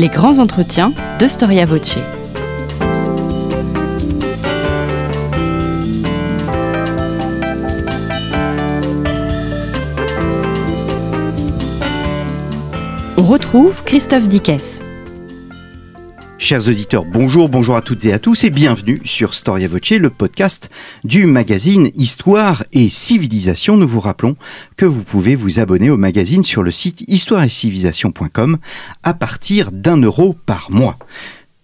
Les 0.00 0.08
grands 0.08 0.38
entretiens 0.38 0.94
de 1.18 1.28
Storia 1.28 1.66
Voce. 1.66 1.98
On 13.18 13.22
retrouve 13.24 13.84
Christophe 13.84 14.26
Dickès. 14.26 14.80
Chers 16.40 16.68
auditeurs, 16.68 17.04
bonjour, 17.04 17.50
bonjour 17.50 17.76
à 17.76 17.82
toutes 17.82 18.06
et 18.06 18.14
à 18.14 18.18
tous 18.18 18.44
et 18.44 18.50
bienvenue 18.50 18.98
sur 19.04 19.34
Storia 19.34 19.68
Voce, 19.68 19.90
le 19.90 20.08
podcast 20.08 20.70
du 21.04 21.26
magazine 21.26 21.90
Histoire 21.94 22.64
et 22.72 22.88
Civilisation. 22.88 23.76
Nous 23.76 23.86
vous 23.86 24.00
rappelons 24.00 24.36
que 24.78 24.86
vous 24.86 25.02
pouvez 25.02 25.34
vous 25.34 25.60
abonner 25.60 25.90
au 25.90 25.98
magazine 25.98 26.42
sur 26.42 26.62
le 26.62 26.70
site 26.70 27.04
histoireetcivilisation.com 27.08 28.56
à 29.02 29.12
partir 29.12 29.70
d'un 29.70 29.98
euro 29.98 30.34
par 30.46 30.70
mois. 30.70 30.96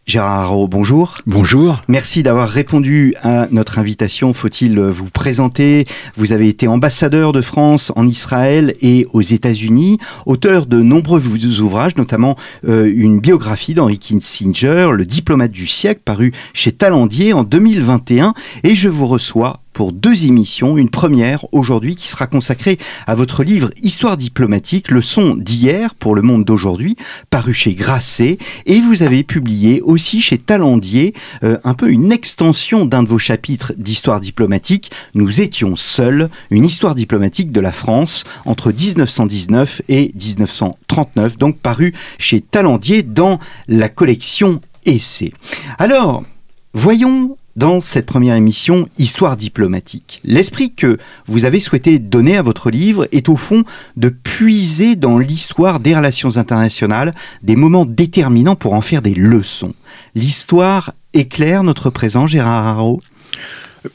Gérard 0.07 0.43
Haro, 0.43 0.69
bonjour. 0.69 1.19
Bonjour. 1.27 1.83
Merci 1.89 2.23
d'avoir 2.23 2.49
répondu 2.49 3.17
à 3.25 3.49
notre 3.51 3.81
invitation. 3.81 4.33
Faut-il 4.35 4.79
vous 4.79 5.11
présenter? 5.11 5.85
Vous 6.15 6.31
avez 6.31 6.47
été 6.47 6.69
ambassadeur 6.69 7.33
de 7.33 7.41
France 7.41 7.91
en 7.97 8.07
Israël 8.07 8.77
et 8.81 9.09
aux 9.13 9.21
États-Unis, 9.21 9.99
auteur 10.25 10.67
de 10.67 10.81
nombreux 10.81 11.21
ouvrages, 11.61 11.97
notamment 11.97 12.37
euh, 12.69 12.89
une 12.95 13.19
biographie 13.19 13.75
d'Henry 13.75 13.99
Kissinger, 13.99 14.91
Le 14.93 15.05
diplomate 15.05 15.51
du 15.51 15.67
siècle, 15.67 16.03
paru 16.05 16.31
chez 16.55 16.71
Talendier 16.71 17.33
en 17.33 17.43
2021. 17.43 18.35
Et 18.63 18.77
je 18.77 18.89
vous 18.89 19.09
reçois 19.09 19.65
pour 19.77 19.93
deux 19.93 20.25
émissions. 20.25 20.79
Une 20.79 20.89
première 20.89 21.45
aujourd'hui 21.53 21.97
qui 21.97 22.09
sera 22.09 22.27
consacrée 22.27 22.79
à 23.07 23.15
votre 23.15 23.45
livre 23.45 23.69
Histoire 23.83 24.17
diplomatique, 24.17 24.91
leçon 24.91 25.37
d'hier 25.37 25.95
pour 25.95 26.15
le 26.15 26.23
monde 26.23 26.47
d'aujourd'hui, 26.47 26.97
paru 27.29 27.53
chez 27.53 27.75
Grasset. 27.75 28.39
Et 28.65 28.81
vous 28.81 29.03
avez 29.03 29.23
publié 29.23 29.83
aussi 29.83 30.23
chez 30.23 30.39
Talendier 30.39 31.13
euh, 31.45 31.59
un 31.63 31.75
peu 31.75 31.91
une 31.91 32.11
extension 32.11 32.87
d'un 32.87 33.03
de 33.03 33.09
vos 33.09 33.19
chapitres 33.19 33.75
d'histoire 33.77 34.21
diplomatique. 34.21 34.91
Nous 35.13 35.43
étions 35.43 35.77
seuls, 35.77 36.31
une 36.49 36.65
histoire 36.65 36.95
diplomatique 36.95 37.53
de 37.53 37.61
la 37.61 37.73
France 37.73 38.25
entre 38.47 38.73
1919 38.73 39.83
et 39.91 40.11
1939, 40.15 41.37
donc 41.37 41.59
paru 41.59 41.93
chez 42.19 42.41
Talendier 42.41 43.03
dans 43.03 43.39
la 43.69 43.91
collection 43.91 44.63
Essai. 44.87 45.35
Alors, 45.79 46.25
voyons 46.73 47.37
dans 47.57 47.81
cette 47.81 48.07
première 48.07 48.37
émission 48.37 48.89
Histoire 48.99 49.37
diplomatique. 49.37 50.21
L'esprit 50.25 50.75
que 50.75 50.99
vous 51.27 51.45
avez 51.45 51.61
souhaité 51.61 51.99
donner 51.99 52.37
à 52.37 52.43
votre 52.43 52.71
livre 52.71 53.09
est 53.13 53.29
au 53.29 53.37
fond 53.37 53.65
de 53.97 54.09
puiser 54.09 54.95
dans 54.95 55.19
l'histoire 55.19 55.81
des 55.81 55.95
relations 55.95 56.37
internationales 56.37 57.15
des 57.43 57.57
moments 57.57 57.87
déterminants 57.87 58.57
pour 58.57 58.75
en 58.75 58.83
faire 58.83 59.03
des 59.03 59.15
leçons. 59.15 59.75
L'histoire 60.15 60.93
éclaire 61.15 61.63
notre 61.63 61.91
présent, 61.91 62.27
Gérard 62.27 62.67
Haro? 62.67 63.01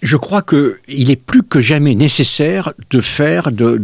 Je 0.02 0.18
crois 0.18 0.42
qu'il 0.42 1.12
est 1.12 1.16
plus 1.16 1.44
que 1.44 1.62
jamais 1.62 1.96
nécessaire 1.96 2.74
de 2.90 3.02
faire, 3.02 3.52
de, 3.52 3.82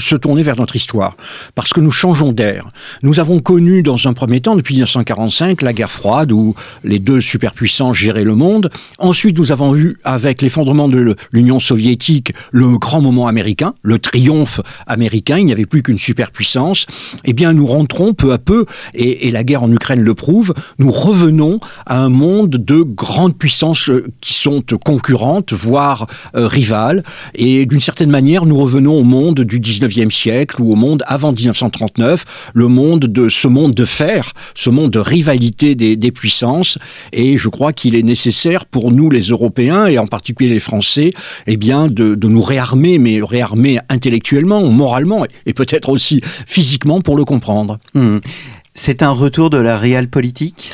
se 0.00 0.14
tourner 0.16 0.42
vers 0.42 0.56
notre 0.56 0.76
histoire, 0.76 1.16
parce 1.54 1.72
que 1.72 1.80
nous 1.80 1.90
changeons 1.90 2.32
d'air. 2.32 2.70
Nous 3.02 3.20
avons 3.20 3.40
connu 3.40 3.82
dans 3.82 4.06
un 4.06 4.12
premier 4.12 4.40
temps, 4.40 4.56
depuis 4.56 4.74
1945, 4.74 5.62
la 5.62 5.72
guerre 5.72 5.90
froide, 5.90 6.32
où 6.32 6.54
les 6.82 6.98
deux 6.98 7.20
superpuissances 7.20 7.96
géraient 7.96 8.24
le 8.24 8.34
monde. 8.34 8.70
Ensuite, 8.98 9.38
nous 9.38 9.52
avons 9.52 9.76
eu, 9.76 9.96
avec 10.04 10.42
l'effondrement 10.42 10.88
de 10.88 11.16
l'Union 11.32 11.60
soviétique, 11.60 12.32
le 12.52 12.78
grand 12.78 13.00
moment 13.00 13.26
américain, 13.26 13.74
le 13.82 13.98
triomphe 13.98 14.60
américain. 14.86 15.38
Il 15.38 15.46
n'y 15.46 15.52
avait 15.52 15.66
plus 15.66 15.82
qu'une 15.82 15.98
superpuissance. 15.98 16.86
Eh 17.24 17.32
bien, 17.32 17.52
nous 17.52 17.66
rentrons 17.66 18.14
peu 18.14 18.32
à 18.32 18.38
peu, 18.38 18.66
et, 18.94 19.28
et 19.28 19.30
la 19.30 19.44
guerre 19.44 19.62
en 19.62 19.70
Ukraine 19.70 20.00
le 20.00 20.14
prouve, 20.14 20.54
nous 20.78 20.90
revenons 20.90 21.60
à 21.86 22.00
un 22.00 22.08
monde 22.08 22.50
de 22.50 22.82
grandes 22.82 23.36
puissances 23.36 23.88
euh, 23.88 24.06
qui 24.20 24.34
sont 24.34 24.62
concurrentes 24.84 25.23
voire 25.52 26.06
euh, 26.36 26.46
rivales. 26.46 27.02
Et 27.34 27.66
d'une 27.66 27.80
certaine 27.80 28.10
manière, 28.10 28.46
nous 28.46 28.56
revenons 28.56 28.94
au 28.94 29.02
monde 29.02 29.40
du 29.40 29.60
19e 29.60 30.10
siècle 30.10 30.60
ou 30.60 30.72
au 30.72 30.76
monde 30.76 31.02
avant 31.06 31.32
1939, 31.32 32.24
le 32.54 32.68
monde 32.68 33.06
de 33.06 33.28
ce 33.28 33.48
monde 33.48 33.74
de 33.74 33.84
fer, 33.84 34.32
ce 34.54 34.70
monde 34.70 34.90
de 34.90 34.98
rivalité 34.98 35.74
des, 35.74 35.96
des 35.96 36.12
puissances. 36.12 36.78
Et 37.12 37.36
je 37.36 37.48
crois 37.48 37.72
qu'il 37.72 37.94
est 37.94 38.02
nécessaire 38.02 38.66
pour 38.66 38.92
nous, 38.92 39.10
les 39.10 39.28
Européens, 39.28 39.86
et 39.86 39.98
en 39.98 40.06
particulier 40.06 40.50
les 40.50 40.60
Français, 40.60 41.12
eh 41.46 41.56
bien, 41.56 41.86
de, 41.86 42.14
de 42.14 42.28
nous 42.28 42.42
réarmer, 42.42 42.98
mais 42.98 43.20
réarmer 43.22 43.78
intellectuellement, 43.88 44.62
moralement, 44.68 45.24
et 45.46 45.54
peut-être 45.54 45.88
aussi 45.88 46.20
physiquement 46.46 47.00
pour 47.00 47.16
le 47.16 47.24
comprendre. 47.24 47.78
Mmh. 47.94 48.18
C'est 48.74 49.02
un 49.02 49.10
retour 49.10 49.50
de 49.50 49.58
la 49.58 49.78
réelle 49.78 50.08
politique? 50.08 50.72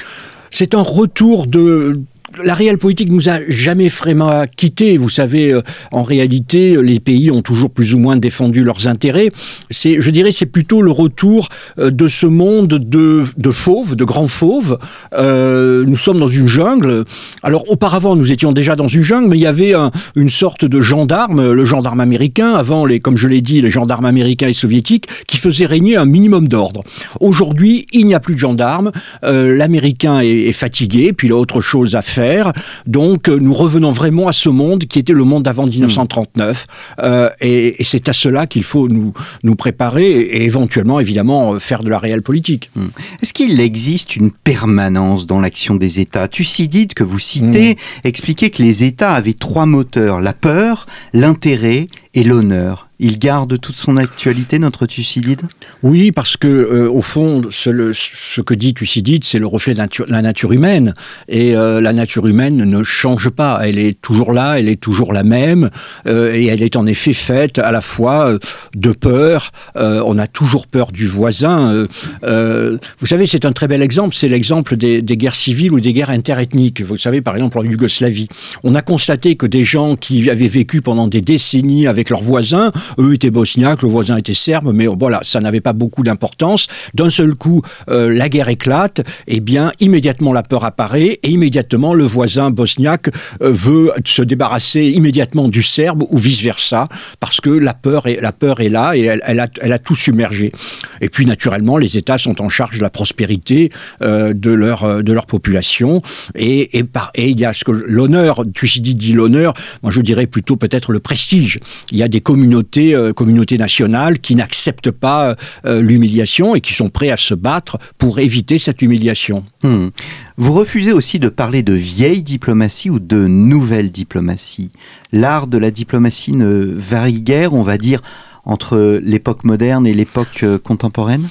C'est 0.51 0.75
un 0.75 0.83
retour 0.83 1.47
de, 1.47 2.01
la 2.43 2.55
réelle 2.55 2.79
politique 2.79 3.11
nous 3.11 3.29
a 3.29 3.39
jamais 3.49 3.89
vraiment 3.89 4.45
quittés. 4.57 4.99
Vous 4.99 5.09
savez, 5.09 5.53
euh, 5.53 5.63
en 5.91 6.03
réalité, 6.03 6.77
les 6.81 7.01
pays 7.01 7.31
ont 7.31 7.43
toujours 7.43 7.71
plus 7.71 7.95
ou 7.95 7.99
moins 7.99 8.17
défendu 8.17 8.63
leurs 8.63 8.87
intérêts. 8.87 9.31
C'est, 9.71 10.01
je 10.01 10.11
dirais, 10.11 10.33
c'est 10.33 10.47
plutôt 10.47 10.83
le 10.83 10.91
retour 10.91 11.49
euh, 11.79 11.91
de 11.91 12.09
ce 12.09 12.27
monde 12.27 12.69
de, 12.69 13.51
fauves, 13.51 13.97
de 13.97 14.05
grands 14.05 14.29
fauves. 14.29 14.79
Euh, 15.15 15.85
nous 15.87 15.97
sommes 15.97 16.19
dans 16.19 16.29
une 16.29 16.47
jungle. 16.47 17.05
Alors, 17.43 17.69
auparavant, 17.71 18.17
nous 18.17 18.33
étions 18.33 18.53
déjà 18.53 18.77
dans 18.77 18.89
une 18.89 19.03
jungle, 19.03 19.29
mais 19.29 19.37
il 19.37 19.43
y 19.43 19.47
avait 19.47 19.75
un, 19.75 19.91
une 20.15 20.31
sorte 20.31 20.65
de 20.65 20.81
gendarme, 20.81 21.53
le 21.53 21.65
gendarme 21.65 22.01
américain, 22.01 22.53
avant 22.53 22.87
les, 22.87 23.01
comme 23.01 23.17
je 23.17 23.29
l'ai 23.29 23.41
dit, 23.41 23.61
les 23.61 23.71
gendarmes 23.71 24.05
américains 24.05 24.49
et 24.49 24.53
soviétiques, 24.53 25.09
qui 25.27 25.37
faisait 25.37 25.67
régner 25.67 25.97
un 25.97 26.07
minimum 26.07 26.49
d'ordre. 26.49 26.85
Aujourd'hui, 27.19 27.87
il 27.93 28.07
n'y 28.07 28.15
a 28.15 28.21
plus 28.21 28.35
de 28.35 28.41
gendarmes. 28.41 28.93
Euh, 29.25 29.57
l'américain 29.57 30.21
est 30.21 30.53
fatigué, 30.53 31.13
puis 31.13 31.29
il 31.29 31.33
a 31.33 31.37
autre 31.37 31.61
chose 31.61 31.95
à 31.97 32.03
faire 32.03 32.20
faire. 32.21 32.53
Donc 32.87 33.29
euh, 33.29 33.39
nous 33.41 33.55
revenons 33.55 33.93
vraiment 33.93 34.29
à 34.29 34.33
ce 34.33 34.49
monde 34.49 34.85
qui 34.85 34.99
était 34.99 35.13
le 35.13 35.25
monde 35.25 35.45
d'avant 35.45 35.67
1939. 35.67 36.67
Mmh. 36.67 37.03
Euh, 37.03 37.31
et, 37.41 37.81
et 37.81 37.85
c'est 37.85 38.09
à 38.09 38.13
cela 38.13 38.47
qu'il 38.47 38.63
faut 38.63 38.89
nous, 38.89 39.13
nous 39.43 39.57
préparer 39.57 40.11
et, 40.11 40.45
éventuellement, 40.45 41.01
évidemment, 41.01 41.55
euh, 41.55 41.59
faire 41.59 41.83
de 41.83 41.91
la 41.91 41.99
réelle 41.99 42.23
politique. 42.23 42.71
Mmh. 42.77 42.83
Est-ce 43.23 43.33
qu'il 43.33 43.59
existe 43.61 44.17
une 44.17 44.31
permanence 44.31 45.27
dans 45.27 45.41
l'action 45.41 45.77
des 45.77 46.01
États? 46.01 46.29
Thucydide, 46.29 46.95
que 46.95 47.05
vous 47.05 47.19
citez, 47.19 47.75
mmh. 47.75 48.09
expliquait 48.09 48.51
que 48.51 48.63
les 48.63 48.85
États 48.85 49.15
avaient 49.15 49.33
trois 49.33 49.67
moteurs, 49.67 50.21
la 50.21 50.33
peur, 50.33 50.87
l'intérêt 51.15 51.87
et 52.15 52.25
l'honneur 52.25 52.90
il 53.03 53.19
garde 53.19 53.59
toute 53.59 53.77
son 53.77 53.97
actualité, 53.97 54.59
notre 54.59 54.85
Thucydide? 54.85 55.41
Oui, 55.83 56.13
parce 56.13 56.37
que 56.37 56.47
euh, 56.47 56.91
au 56.91 57.01
fond, 57.01 57.41
ce, 57.49 58.41
que 58.43 58.53
dit 58.53 58.75
Thucydide, 58.75 59.25
c'est 59.25 59.39
le 59.39 59.47
reflet 59.47 59.73
de 59.73 59.79
la 59.79 60.23
nature, 60.23 60.53
humaine. 60.53 60.93
Et 61.27 61.57
euh, 61.57 61.81
la 61.81 61.95
nature 61.95 62.27
humaine 62.27 62.57
ne 62.57 62.83
change 62.83 63.31
pas. 63.31 63.61
Elle 63.63 63.79
est 63.79 63.99
toujours 64.01 64.35
là, 64.35 64.59
elle 64.59 64.69
est 64.69 64.81
toujours 64.81 65.15
la 65.15 65.25
même. 65.25 65.71
Euh, 66.07 66.35
et 66.35 66.47
elle 66.47 66.63
est 66.63 66.77
en 66.77 66.87
effet 66.87 67.15
faite 67.15 67.59
à 67.59 67.73
la 67.73 67.81
fois 67.81 68.37
de 68.75 68.93
peur. 68.93 69.51
On 69.75 70.19
a 70.19 70.27
toujours 70.27 70.67
peur 70.67 70.93
du 70.93 71.07
voisin. 71.07 71.87
Vous 72.23 73.07
savez, 73.07 73.27
c'est 73.27 73.47
un 73.47 73.53
très 73.53 73.67
bel 73.67 73.81
exemple. 73.81 74.15
C'est 74.15 74.29
l'exemple 74.29 74.77
des 74.77 75.03
guerres 75.03 75.37
civiles 75.37 75.73
ou 75.73 75.81
des 75.81 75.95
guerres 75.95 76.11
interethniques. 76.11 76.83
Vous 76.83 76.99
savez, 76.99 77.23
par 77.23 77.35
exemple, 77.35 77.59
en 77.59 77.65
Yougoslavie. 77.65 78.29
On 78.63 78.75
a 78.75 78.83
constaté 78.83 79.37
que 79.37 79.47
des 79.47 79.65
gens 79.65 79.97
qui 79.97 80.29
avaient 80.29 80.49
vécu 80.49 80.83
pendant 80.83 81.09
des 81.09 81.23
décennies 81.23 81.87
avec 81.87 82.11
leurs 82.11 82.23
voisins 82.23 82.73
eux 82.99 83.15
étaient 83.15 83.31
bosniaques, 83.31 83.83
le 83.83 83.89
voisin 83.89 84.17
était 84.17 84.35
serbe, 84.35 84.73
mais 84.73 84.87
voilà, 84.87 85.21
ça 85.23 85.41
n'avait 85.41 85.61
pas 85.61 85.73
beaucoup 85.73 86.03
d'importance. 86.03 86.69
D'un 86.95 87.11
seul 87.11 87.35
coup, 87.35 87.63
euh, 87.89 88.13
la 88.13 88.29
guerre 88.29 88.49
éclate, 88.49 89.01
et 89.27 89.37
eh 89.37 89.41
bien 89.41 89.73
immédiatement 89.81 90.33
la 90.33 90.43
peur 90.43 90.65
apparaît, 90.65 91.19
et 91.23 91.31
immédiatement 91.31 91.95
le 91.95 92.05
voisin 92.05 92.51
bosniaque 92.51 93.11
euh, 93.43 93.53
veut 93.53 93.93
se 94.05 94.23
débarrasser 94.23 94.83
immédiatement 94.87 95.49
du 95.49 95.63
serbe 95.63 96.05
ou 96.11 96.19
vice 96.19 96.43
versa, 96.43 96.89
parce 97.21 97.41
que 97.41 97.51
la 97.51 97.75
peur 97.75 98.07
est, 98.07 98.21
la 98.21 98.33
peur 98.33 98.61
est 98.61 98.69
là 98.69 98.97
et 98.97 99.05
elle, 99.05 99.21
elle, 99.25 99.41
a, 99.41 99.49
elle 99.61 99.73
a 99.73 99.79
tout 99.79 99.95
submergé. 99.95 100.53
Et 101.01 101.09
puis 101.09 101.27
naturellement, 101.27 101.77
les 101.79 101.97
États 101.97 102.19
sont 102.19 102.41
en 102.43 102.49
charge 102.49 102.79
de 102.79 102.83
la 102.83 102.91
prospérité 102.91 103.71
euh, 104.03 104.33
de 104.35 104.51
leur 104.51 105.03
de 105.03 105.13
leur 105.13 105.27
population, 105.27 106.03
et, 106.35 106.79
et, 106.79 106.85
par, 106.85 107.11
et 107.15 107.31
il 107.31 107.41
y 107.41 107.45
a 107.45 107.53
ce 107.53 107.65
que 107.65 107.73
l'honneur, 107.73 108.45
Thucydide 108.55 108.99
dit 108.99 109.13
l'honneur, 109.13 109.55
moi 109.83 109.93
je 109.93 110.01
dirais 110.01 110.27
plutôt 110.27 110.57
peut-être 110.57 110.93
le 110.93 111.01
prestige. 111.01 111.59
Il 111.93 111.99
y 111.99 112.03
a 112.03 112.09
des 112.09 112.21
communautés 112.21 112.80
communautés, 112.81 112.95
euh, 112.95 113.13
communautés 113.13 113.59
nationales 113.59 114.19
qui 114.19 114.35
n'acceptent 114.35 114.91
pas 114.91 115.37
euh, 115.65 115.81
l'humiliation 115.81 116.55
et 116.55 116.61
qui 116.61 116.73
sont 116.73 116.89
prêts 116.89 117.11
à 117.11 117.17
se 117.17 117.35
battre 117.35 117.79
pour 117.99 118.19
éviter 118.19 118.59
cette 118.59 118.83
humiliation. 118.83 119.45
Hmm. 119.63 119.89
Vous 120.37 120.53
refusez 120.53 120.93
aussi 120.93 121.19
de 121.19 121.29
parler 121.29 121.63
de 121.63 121.75
vieille 121.75 122.23
diplomatie 122.23 122.91
ou 122.91 122.99
de 122.99 123.27
nouvelle 123.27 123.91
diplomatie. 123.91 124.71
L'art 125.13 125.47
de 125.47 125.59
la 125.59 125.71
diplomatie 125.71 126.33
ne 126.33 126.75
varie 126.75 127.23
guère, 127.23 127.53
on 127.53 127.63
va 127.63 127.79
dire, 127.79 128.01
entre 128.45 129.01
l'époque 129.03 129.45
moderne 129.45 129.87
et 129.87 129.95
l'époque 129.95 130.41
euh, 130.43 130.59
contemporaine? 130.59 131.27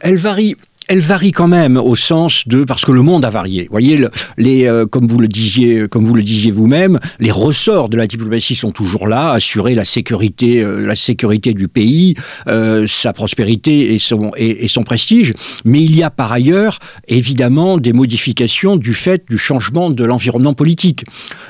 Elle 0.00 0.16
varie 0.16 0.56
elle 0.88 1.00
varie 1.00 1.32
quand 1.32 1.48
même 1.48 1.76
au 1.76 1.94
sens 1.94 2.48
de 2.48 2.64
parce 2.64 2.84
que 2.84 2.92
le 2.92 3.02
monde 3.02 3.24
a 3.24 3.30
varié. 3.30 3.64
Vous 3.64 3.70
voyez, 3.70 4.06
les, 4.38 4.66
euh, 4.66 4.86
comme 4.86 5.06
vous 5.06 5.18
le 5.18 5.28
disiez, 5.28 5.86
comme 5.86 6.06
vous 6.06 6.14
le 6.14 6.22
disiez 6.22 6.50
vous-même, 6.50 6.98
les 7.20 7.30
ressorts 7.30 7.90
de 7.90 7.98
la 7.98 8.06
diplomatie 8.06 8.54
sont 8.54 8.72
toujours 8.72 9.06
là, 9.06 9.32
assurer 9.32 9.74
la 9.74 9.84
sécurité, 9.84 10.60
euh, 10.60 10.80
la 10.80 10.96
sécurité 10.96 11.52
du 11.52 11.68
pays, 11.68 12.14
euh, 12.48 12.86
sa 12.86 13.12
prospérité 13.12 13.92
et 13.92 13.98
son 13.98 14.32
et, 14.36 14.66
son 14.66 14.82
prestige. 14.82 15.34
Mais 15.66 15.82
il 15.82 15.94
y 15.94 16.02
a 16.02 16.10
par 16.10 16.32
ailleurs 16.32 16.78
évidemment 17.06 17.76
des 17.76 17.92
modifications 17.92 18.76
du 18.76 18.94
fait 18.94 19.24
du 19.28 19.36
changement 19.36 19.90
de 19.90 20.04
l'environnement 20.04 20.54
politique. 20.54 21.04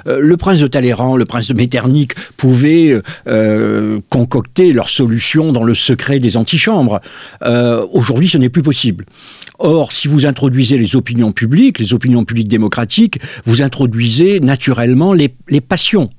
le 0.06 0.36
prince 0.36 0.60
de 0.60 0.66
Talleyrand, 0.66 1.16
le 1.16 1.24
prince 1.24 1.48
de 1.48 1.54
Metternich 1.54 2.12
pouvaient 2.36 3.00
concocter 4.08 4.72
leurs 4.72 4.88
solutions 4.88 5.52
dans 5.52 5.64
le 5.64 5.74
secret 5.74 6.18
des 6.18 6.36
antichambres. 6.36 7.00
Aujourd'hui, 7.92 8.28
ce 8.28 8.38
n'est 8.38 8.48
plus 8.48 8.62
possible. 8.62 9.04
Or, 9.58 9.92
si 9.92 10.06
vous 10.06 10.24
introduisez 10.24 10.78
les 10.78 10.94
opinions 10.94 11.32
publiques, 11.32 11.80
les 11.80 11.92
opinions 11.92 12.24
publiques 12.24 12.48
démocratiques, 12.48 13.18
vous 13.44 13.62
introduisez 13.62 14.38
naturellement 14.38 15.12
les, 15.12 15.28
passions. 15.60 16.10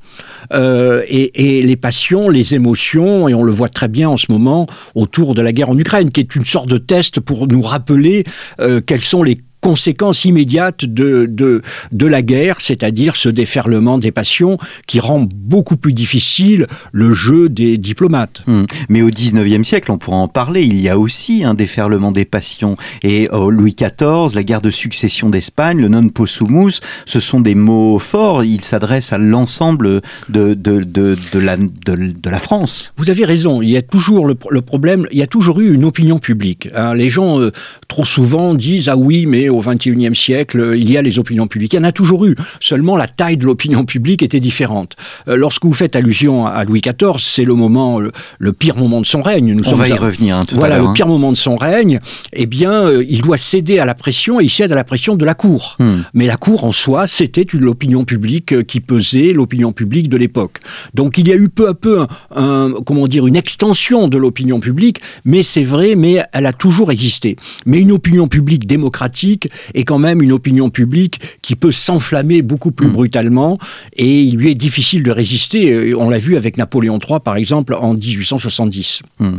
Euh, 0.51 1.03
et, 1.07 1.61
les 1.61 1.75
passions, 1.77 2.29
les 2.29 2.53
émotions, 2.53 3.29
et 3.29 3.33
on 3.33 3.43
le 3.43 3.53
voit 3.53 3.69
très 3.69 3.87
bien 3.87 4.09
en 4.09 4.17
ce 4.17 4.25
moment 4.29 4.65
autour 4.93 5.35
de 5.35 5.41
la 5.41 5.53
guerre 5.53 5.69
en 5.69 5.77
Ukraine, 5.77 6.11
qui 6.11 6.19
est 6.19 6.35
une 6.35 6.43
sorte 6.43 6.67
de 6.69 6.77
test 6.77 7.21
pour 7.21 7.47
nous 7.47 7.61
rappeler 7.61 8.25
euh, 8.59 8.81
quels 8.85 9.01
sont 9.01 9.23
les 9.23 9.37
conséquence 9.61 10.25
immédiate 10.25 10.85
de, 10.85 11.25
de, 11.29 11.61
de 11.91 12.05
la 12.05 12.21
guerre, 12.21 12.61
c'est-à-dire 12.61 13.15
ce 13.15 13.29
déferlement 13.29 13.97
des 13.97 14.11
passions 14.11 14.57
qui 14.87 14.99
rend 14.99 15.27
beaucoup 15.33 15.77
plus 15.77 15.93
difficile 15.93 16.67
le 16.91 17.11
jeu 17.13 17.49
des 17.49 17.77
diplomates. 17.77 18.41
Hmm. 18.47 18.63
Mais 18.89 19.01
au 19.01 19.09
XIXe 19.09 19.67
siècle, 19.67 19.91
on 19.91 19.97
pourra 19.97 20.17
en 20.17 20.27
parler, 20.27 20.63
il 20.63 20.79
y 20.79 20.89
a 20.89 20.97
aussi 20.97 21.43
un 21.43 21.53
déferlement 21.53 22.11
des 22.11 22.25
passions. 22.25 22.75
Et 23.03 23.29
au 23.29 23.49
Louis 23.49 23.75
XIV, 23.75 24.35
la 24.35 24.43
guerre 24.43 24.61
de 24.61 24.71
succession 24.71 25.29
d'Espagne, 25.29 25.79
le 25.79 25.87
non 25.87 26.09
possumus, 26.09 26.79
ce 27.05 27.19
sont 27.19 27.41
des 27.41 27.55
mots 27.55 27.99
forts, 27.99 28.43
ils 28.43 28.63
s'adressent 28.63 29.13
à 29.13 29.17
l'ensemble 29.17 30.01
de, 30.29 30.53
de, 30.53 30.53
de, 30.53 30.83
de, 30.83 31.39
la, 31.39 31.57
de, 31.57 32.29
la 32.29 32.39
France. 32.39 32.93
Vous 32.97 33.09
avez 33.09 33.25
raison, 33.25 33.61
il 33.61 33.69
y 33.69 33.77
a 33.77 33.81
toujours 33.81 34.27
le, 34.27 34.37
le 34.49 34.61
problème, 34.61 35.07
il 35.11 35.17
y 35.17 35.23
a 35.23 35.27
toujours 35.27 35.59
eu 35.59 35.73
une 35.73 35.83
opinion 35.83 36.19
publique. 36.19 36.69
Hein. 36.75 36.93
les 36.93 37.09
gens, 37.09 37.39
euh, 37.39 37.51
trop 37.87 38.05
souvent, 38.05 38.53
disent, 38.53 38.89
ah 38.89 38.97
oui, 38.97 39.25
mais 39.25 39.48
au 39.49 39.61
XXIe 39.61 40.15
siècle, 40.15 40.73
il 40.75 40.89
y 40.89 40.97
a 40.97 41.01
les 41.01 41.19
opinions 41.19 41.47
publiques. 41.47 41.73
Il 41.73 41.77
y 41.77 41.79
en 41.79 41.83
a 41.83 41.91
toujours 41.91 42.25
eu. 42.25 42.35
Seulement, 42.59 42.97
la 42.97 43.07
taille 43.07 43.37
de 43.37 43.45
l'opinion 43.45 43.85
publique 43.85 44.23
était 44.23 44.39
différente. 44.39 44.95
Euh, 45.27 45.35
lorsque 45.35 45.65
vous 45.65 45.73
faites 45.73 45.95
allusion 45.95 46.45
à 46.45 46.63
Louis 46.63 46.81
XIV, 46.81 47.17
c'est 47.17 47.43
le 47.43 47.53
moment, 47.53 47.99
le, 47.99 48.53
pire 48.53 48.77
moment 48.77 49.01
de 49.01 49.05
son 49.05 49.21
règne. 49.21 49.53
Nous 49.53 49.67
On 49.69 49.75
va 49.75 49.87
y 49.87 49.93
revenir 49.93 50.37
hein, 50.37 50.43
tout 50.45 50.55
voilà, 50.55 50.75
à 50.75 50.77
l'heure. 50.77 50.85
Voilà, 50.85 50.91
le 50.91 50.95
pire 50.95 51.07
moment 51.07 51.31
de 51.31 51.37
son 51.37 51.55
règne. 51.55 51.99
Eh 52.33 52.45
bien, 52.45 52.71
euh, 52.71 53.05
il 53.07 53.21
doit 53.21 53.37
céder 53.37 53.79
à 53.79 53.85
la 53.85 53.95
pression 53.95 54.39
et 54.39 54.45
il 54.45 54.49
cède 54.49 54.71
à 54.71 54.75
la 54.75 54.83
pression 54.83 55.15
de 55.15 55.25
la 55.25 55.33
cour. 55.33 55.75
Hmm. 55.79 56.01
Mais 56.13 56.25
la 56.25 56.37
cour 56.37 56.63
en 56.63 56.71
soi, 56.71 57.07
c'était 57.07 57.45
l'opinion 57.53 58.05
publique 58.05 58.53
euh, 58.53 58.63
qui 58.63 58.79
pesait, 58.79 59.33
l'opinion 59.33 59.71
publique 59.71 60.09
de 60.09 60.17
l'époque. 60.17 60.59
Donc, 60.93 61.17
il 61.17 61.27
y 61.27 61.31
a 61.31 61.35
eu 61.35 61.49
peu 61.49 61.67
à 61.67 61.73
peu, 61.73 62.05
un, 62.35 62.73
comment 62.85 63.07
dire, 63.07 63.27
une 63.27 63.35
extension 63.35 64.07
de 64.07 64.17
l'opinion 64.17 64.59
publique. 64.59 65.01
Mais 65.25 65.43
c'est 65.43 65.63
vrai, 65.63 65.95
mais 65.95 66.23
elle 66.33 66.45
a 66.45 66.53
toujours 66.53 66.91
existé. 66.91 67.35
Mais 67.65 67.79
une 67.79 67.91
opinion 67.91 68.27
publique 68.27 68.67
démocratique 68.67 69.38
est 69.73 69.83
quand 69.83 69.99
même 69.99 70.21
une 70.21 70.31
opinion 70.31 70.69
publique 70.69 71.21
qui 71.41 71.55
peut 71.55 71.71
s'enflammer 71.71 72.41
beaucoup 72.41 72.71
plus 72.71 72.87
mm. 72.87 72.91
brutalement 72.91 73.57
et 73.95 74.21
il 74.21 74.37
lui 74.37 74.49
est 74.51 74.55
difficile 74.55 75.03
de 75.03 75.11
résister. 75.11 75.71
Euh, 75.71 75.97
on 75.97 76.09
l'a 76.09 76.17
vu 76.17 76.37
avec 76.37 76.57
Napoléon 76.57 76.99
III, 76.99 77.19
par 77.19 77.35
exemple, 77.35 77.73
en 77.73 77.93
1870. 77.93 79.01
Mm. 79.19 79.29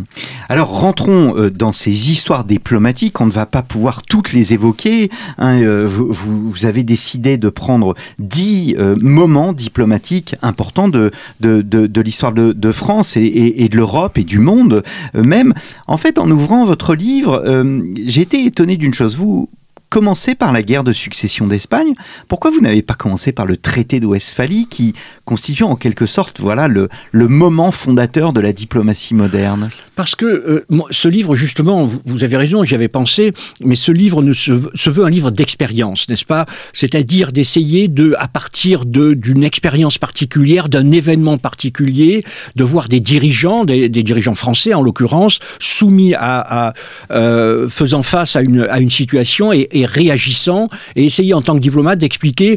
Alors 0.49 0.69
rentrons 0.69 1.37
euh, 1.37 1.50
dans 1.50 1.73
ces 1.73 2.11
histoires 2.11 2.44
diplomatiques. 2.44 3.20
On 3.20 3.26
ne 3.26 3.32
va 3.32 3.47
pas 3.47 3.62
pouvoir 3.62 4.02
toutes 4.02 4.32
les 4.32 4.52
évoquer. 4.52 5.11
Hein, 5.38 5.61
euh, 5.62 5.87
vous, 5.87 6.64
avez 6.64 6.82
décidé 6.82 7.38
de 7.38 7.49
prendre 7.49 7.94
dix 8.19 8.76
moments 9.00 9.55
diplomatiques 9.55 10.35
importants 10.43 10.88
de, 10.88 11.11
de, 11.41 12.00
l'histoire 12.00 12.32
de, 12.32 12.73
France 12.73 13.17
et, 13.17 13.69
de 13.69 13.76
l'Europe 13.76 14.19
et 14.19 14.25
du 14.25 14.38
monde 14.38 14.82
même. 15.14 15.55
En 15.87 15.97
fait, 15.97 16.19
en 16.19 16.31
ouvrant 16.31 16.67
votre 16.67 16.94
livre, 16.94 17.43
j'ai 18.05 18.20
été 18.20 18.44
étonné 18.44 18.76
d'une 18.76 18.93
chose. 18.93 19.17
Vous, 19.17 19.49
commencé 19.91 20.37
par 20.37 20.53
la 20.53 20.63
guerre 20.63 20.85
de 20.85 20.93
succession 20.93 21.47
d'Espagne. 21.47 21.95
Pourquoi 22.29 22.51
vous 22.51 22.61
n'avez 22.61 22.83
pas 22.83 22.95
commencé 22.95 23.33
par 23.33 23.45
le 23.45 23.57
traité 23.57 24.01
de 24.01 24.07
Westphalie 24.07 24.67
qui 24.69 24.95
constitue 25.31 25.62
en 25.62 25.77
quelque 25.77 26.06
sorte 26.06 26.41
voilà, 26.41 26.67
le, 26.67 26.88
le 27.12 27.29
moment 27.29 27.71
fondateur 27.71 28.32
de 28.32 28.41
la 28.41 28.53
diplomatie 28.53 29.15
moderne. 29.15 29.71
Parce 29.94 30.17
que 30.17 30.27
euh, 30.27 30.65
ce 30.91 31.06
livre, 31.06 31.37
justement, 31.37 31.87
vous, 32.05 32.25
avez 32.25 32.37
raison, 32.37 32.65
j'y 32.65 32.75
avais 32.75 32.88
pensé, 32.88 33.32
mais 33.65 33.77
ce 33.77 33.93
livre 33.93 34.25
ne 34.25 34.32
se, 34.32 34.50
veut 34.50 35.05
un 35.05 35.09
livre 35.09 35.31
d'expérience, 35.31 36.09
n'est-ce 36.09 36.25
pas? 36.25 36.47
C'est-à-dire 36.73 37.31
d'essayer 37.31 37.87
de, 37.87 38.17
à 38.19 38.27
partir 38.27 38.87
d'une 38.87 39.44
expérience 39.44 39.99
particulière, 39.99 40.69
d'un 40.69 40.91
événement 40.91 41.38
particulier, 41.38 42.25
de 42.56 42.65
voir 42.65 42.88
des 42.88 42.99
dirigeants, 42.99 43.65
des, 43.65 43.88
dirigeants 43.88 44.35
français 44.35 44.75
en 44.75 44.83
l'occurrence, 44.83 45.38
soumis 45.61 46.15
à, 46.19 46.75
euh, 47.12 47.69
faisant 47.69 48.03
face 48.03 48.35
à 48.35 48.41
une, 48.41 48.62
à 48.69 48.81
une 48.81 48.91
situation 48.91 49.53
et 49.53 49.69
réagissant 49.85 50.67
et 50.97 51.05
essayer 51.05 51.35
en 51.35 51.43
tant 51.43 51.55
que 51.55 51.61
diplomate 51.61 52.00
d'expliquer 52.00 52.56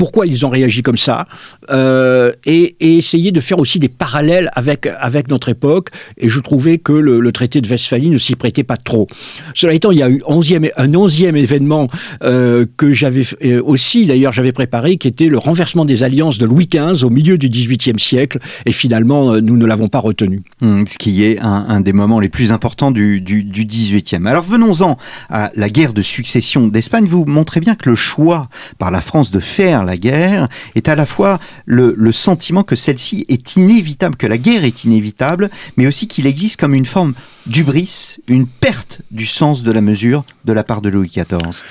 pourquoi 0.00 0.26
ils 0.26 0.46
ont 0.46 0.48
réagi 0.48 0.80
comme 0.80 0.96
ça, 0.96 1.26
euh, 1.68 2.09
et, 2.46 2.76
essayer 2.80 3.32
de 3.32 3.40
faire 3.40 3.58
aussi 3.58 3.78
des 3.78 3.88
parallèles 3.88 4.50
avec, 4.54 4.88
avec 4.98 5.28
notre 5.28 5.48
époque. 5.48 5.88
Et 6.18 6.28
je 6.28 6.40
trouvais 6.40 6.78
que 6.78 6.92
le, 6.92 7.30
traité 7.32 7.60
de 7.60 7.68
Westphalie 7.68 8.10
ne 8.10 8.18
s'y 8.18 8.34
prêtait 8.34 8.64
pas 8.64 8.76
trop. 8.76 9.06
Cela 9.54 9.72
étant, 9.72 9.92
il 9.92 9.98
y 9.98 10.02
a 10.02 10.10
eu 10.10 10.20
un 10.26 10.94
onzième 10.94 11.36
événement 11.36 11.86
euh, 12.24 12.66
que 12.76 12.92
j'avais 12.92 13.22
euh, 13.44 13.62
aussi, 13.64 14.06
d'ailleurs, 14.06 14.32
j'avais 14.32 14.52
préparé, 14.52 14.96
qui 14.96 15.08
était 15.08 15.28
le 15.28 15.38
renversement 15.38 15.84
des 15.84 16.02
alliances 16.02 16.38
de 16.38 16.46
Louis 16.46 16.66
XV 16.66 17.04
au 17.04 17.10
milieu 17.10 17.38
du 17.38 17.48
XVIIIe 17.48 17.98
siècle. 17.98 18.38
Et 18.66 18.72
finalement, 18.72 19.40
nous 19.40 19.56
ne 19.56 19.66
l'avons 19.66 19.88
pas 19.88 20.00
retenu. 20.00 20.42
Mmh, 20.62 20.84
ce 20.86 20.98
qui 20.98 21.24
est 21.24 21.38
un, 21.40 21.80
des 21.80 21.92
moments 21.92 22.20
les 22.20 22.28
plus 22.28 22.52
importants 22.52 22.90
du, 22.90 23.20
du, 23.20 23.44
du 23.44 23.64
XVIIIe. 23.64 24.26
Alors 24.26 24.44
venons-en 24.44 24.96
à 25.28 25.50
la 25.54 25.68
guerre 25.68 25.92
de 25.92 26.02
succession 26.02 26.68
d'Espagne. 26.68 27.04
Vous 27.06 27.24
montrez 27.24 27.60
bien 27.60 27.74
que 27.74 27.88
le 27.88 27.96
choix 27.96 28.48
par 28.78 28.90
la 28.90 29.00
France 29.00 29.30
de 29.30 29.40
faire 29.40 29.84
la 29.84 29.96
guerre 29.96 30.48
est 30.74 30.88
à 30.88 30.94
la 30.94 31.06
fois 31.06 31.38
le, 31.66 31.94
sentiment 32.12 32.62
que 32.62 32.76
celle-ci 32.76 33.26
est 33.28 33.56
inévitable, 33.56 34.16
que 34.16 34.26
la 34.26 34.38
guerre 34.38 34.64
est 34.64 34.84
inévitable, 34.84 35.50
mais 35.76 35.86
aussi 35.86 36.08
qu'il 36.08 36.26
existe 36.26 36.58
comme 36.58 36.74
une 36.74 36.86
forme 36.86 37.14
d'ubris, 37.46 38.16
une 38.26 38.46
perte 38.46 39.02
du 39.10 39.26
sens 39.26 39.62
de 39.62 39.72
la 39.72 39.80
mesure 39.80 40.22
de 40.44 40.52
la 40.52 40.64
part 40.64 40.80
de 40.80 40.88
Louis 40.88 41.08
XIV. 41.08 41.62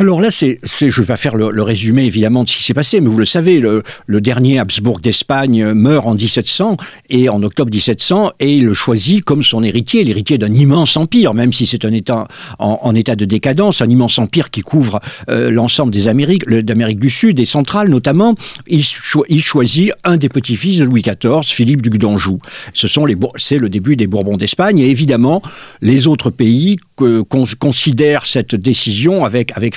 Alors 0.00 0.20
là, 0.20 0.30
c'est, 0.30 0.60
je 0.62 0.84
ne 0.84 0.90
vais 0.92 1.06
pas 1.06 1.16
faire 1.16 1.34
le, 1.34 1.60
résumé 1.60 2.04
évidemment 2.04 2.44
de 2.44 2.48
ce 2.48 2.56
qui 2.56 2.62
s'est 2.62 2.72
passé, 2.72 3.00
mais 3.00 3.08
vous 3.08 3.18
le 3.18 3.24
savez, 3.24 3.58
le, 3.58 3.82
dernier 4.20 4.60
Habsbourg 4.60 5.00
d'Espagne 5.00 5.72
meurt 5.72 6.06
en 6.06 6.14
1700 6.14 6.76
et 7.10 7.28
en 7.28 7.42
octobre 7.42 7.72
1700 7.72 8.30
et 8.38 8.58
il 8.58 8.66
le 8.66 8.74
choisit 8.74 9.24
comme 9.24 9.42
son 9.42 9.64
héritier, 9.64 10.04
l'héritier 10.04 10.38
d'un 10.38 10.54
immense 10.54 10.96
empire, 10.96 11.34
même 11.34 11.52
si 11.52 11.66
c'est 11.66 11.84
un 11.84 11.92
État 11.92 12.28
en, 12.60 12.94
état 12.94 13.16
de 13.16 13.24
décadence, 13.24 13.82
un 13.82 13.90
immense 13.90 14.20
empire 14.20 14.50
qui 14.50 14.60
couvre 14.60 15.00
euh, 15.28 15.50
l'ensemble 15.50 15.92
des 15.92 16.06
Amériques, 16.06 16.48
d'Amérique 16.48 17.00
du 17.00 17.10
Sud 17.10 17.40
et 17.40 17.44
centrale 17.44 17.88
notamment. 17.88 18.36
Il, 18.68 18.84
il 19.28 19.42
choisit 19.42 19.90
un 20.04 20.16
des 20.16 20.28
petits-fils 20.28 20.78
de 20.78 20.84
Louis 20.84 21.02
XIV, 21.02 21.42
Philippe 21.42 21.82
duc 21.82 21.98
d'Anjou. 21.98 22.38
Ce 22.72 22.86
sont 22.86 23.04
les, 23.04 23.16
c'est 23.34 23.58
le 23.58 23.68
début 23.68 23.96
des 23.96 24.06
Bourbons 24.06 24.36
d'Espagne 24.36 24.78
et 24.78 24.90
évidemment 24.90 25.42
les 25.82 26.06
autres 26.06 26.30
pays 26.30 26.78
que, 26.98 27.22
considèrent 27.22 28.26
cette 28.26 28.54
décision 28.54 29.24
avec 29.24 29.56
avec 29.56 29.76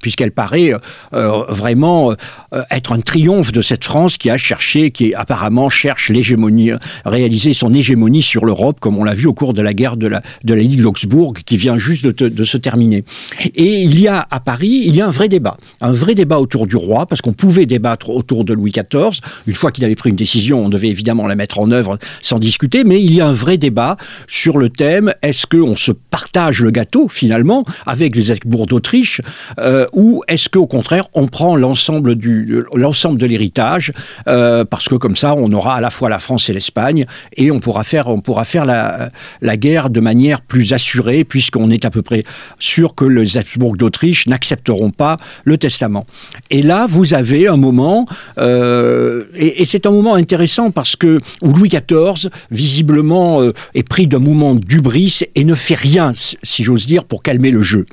puisqu'elle 0.00 0.30
paraît 0.30 0.72
euh, 1.14 1.44
vraiment 1.48 2.12
euh, 2.54 2.62
être 2.70 2.92
un 2.92 3.00
triomphe 3.00 3.50
de 3.50 3.62
cette 3.62 3.84
France 3.84 4.18
qui 4.18 4.30
a 4.30 4.36
cherché, 4.36 4.90
qui 4.90 5.14
apparemment 5.14 5.70
cherche 5.70 6.10
l'hégémonie, 6.10 6.72
réaliser 7.04 7.54
son 7.54 7.72
hégémonie 7.72 8.22
sur 8.22 8.44
l'Europe, 8.44 8.78
comme 8.78 8.98
on 8.98 9.04
l'a 9.04 9.14
vu 9.14 9.26
au 9.26 9.32
cours 9.32 9.54
de 9.54 9.62
la 9.62 9.74
guerre 9.74 9.96
de 9.96 10.06
la, 10.06 10.22
de 10.44 10.54
la 10.54 10.62
Ligue 10.62 10.82
d'Augsbourg, 10.82 11.34
qui 11.46 11.56
vient 11.56 11.78
juste 11.78 12.06
de, 12.06 12.28
de, 12.28 12.44
se 12.44 12.58
terminer. 12.58 13.04
Et 13.54 13.82
il 13.82 13.98
y 13.98 14.06
a 14.06 14.26
à 14.30 14.40
Paris, 14.40 14.82
il 14.84 14.94
y 14.94 15.00
a 15.00 15.06
un 15.06 15.10
vrai 15.10 15.28
débat, 15.28 15.56
un 15.80 15.92
vrai 15.92 16.14
débat 16.14 16.38
autour 16.38 16.66
du 16.66 16.76
roi, 16.76 17.06
parce 17.06 17.22
qu'on 17.22 17.32
pouvait 17.32 17.66
débattre 17.66 18.10
autour 18.10 18.44
de 18.44 18.52
Louis 18.52 18.72
XIV. 18.72 19.20
Une 19.46 19.54
fois 19.54 19.72
qu'il 19.72 19.84
avait 19.84 19.94
pris 19.94 20.10
une 20.10 20.16
décision, 20.16 20.64
on 20.64 20.68
devait 20.68 20.88
évidemment 20.88 21.26
la 21.26 21.36
mettre 21.36 21.58
en 21.58 21.70
œuvre 21.70 21.98
sans 22.20 22.38
discuter, 22.38 22.84
mais 22.84 23.02
il 23.02 23.14
y 23.14 23.20
a 23.20 23.26
un 23.26 23.32
vrai 23.32 23.56
débat 23.56 23.96
sur 24.26 24.58
le 24.58 24.68
thème 24.68 25.14
est-ce 25.22 25.46
qu'on 25.46 25.76
se 25.76 25.92
partage 25.92 26.41
le 26.50 26.70
gâteau 26.70 27.08
finalement 27.08 27.64
avec 27.86 28.16
les 28.16 28.30
Habsbourg 28.30 28.66
d'Autriche 28.66 29.20
euh, 29.58 29.86
ou 29.92 30.22
est-ce 30.28 30.48
qu'au 30.48 30.66
contraire 30.66 31.04
on 31.14 31.26
prend 31.26 31.56
l'ensemble 31.56 32.16
de 32.16 33.26
l'héritage 33.26 33.92
euh, 34.28 34.64
parce 34.64 34.88
que 34.88 34.96
comme 34.96 35.16
ça 35.16 35.34
on 35.36 35.50
aura 35.52 35.76
à 35.76 35.80
la 35.80 35.90
fois 35.90 36.08
la 36.08 36.18
France 36.18 36.48
et 36.50 36.52
l'Espagne 36.52 37.04
et 37.36 37.50
on 37.50 37.60
pourra 37.60 37.84
faire 37.84 38.08
on 38.08 38.20
pourra 38.20 38.44
faire 38.44 38.64
la, 38.64 39.10
la 39.40 39.56
guerre 39.56 39.90
de 39.90 40.00
manière 40.00 40.40
plus 40.40 40.72
assurée 40.72 41.24
puisqu'on 41.24 41.70
est 41.70 41.84
à 41.84 41.90
peu 41.90 42.02
près 42.02 42.24
sûr 42.58 42.94
que 42.94 43.04
les 43.04 43.38
Habsbourg 43.38 43.76
d'Autriche 43.76 44.26
n'accepteront 44.26 44.90
pas 44.90 45.16
le 45.44 45.56
testament. 45.56 46.06
Et 46.50 46.62
là 46.62 46.86
vous 46.88 47.14
avez 47.14 47.46
un 47.48 47.56
moment 47.56 48.06
euh, 48.38 49.24
et, 49.34 49.64
c'est 49.64 49.86
un 49.86 49.90
moment 49.90 50.14
intéressant 50.14 50.70
parce 50.70 50.96
que 50.96 51.20
Louis 51.42 51.68
XIV 51.68 52.30
visiblement 52.50 53.40
est 53.74 53.88
pris 53.88 54.06
d'un 54.06 54.18
moment 54.18 54.54
d'ubris 54.54 55.20
et 55.34 55.44
ne 55.44 55.54
fait 55.54 55.74
rien 55.74 56.12
si 56.42 56.62
j'ose 56.62 56.86
dire, 56.86 57.04
pour 57.04 57.22
calmer 57.22 57.50
le 57.50 57.62
jeu. 57.62 57.86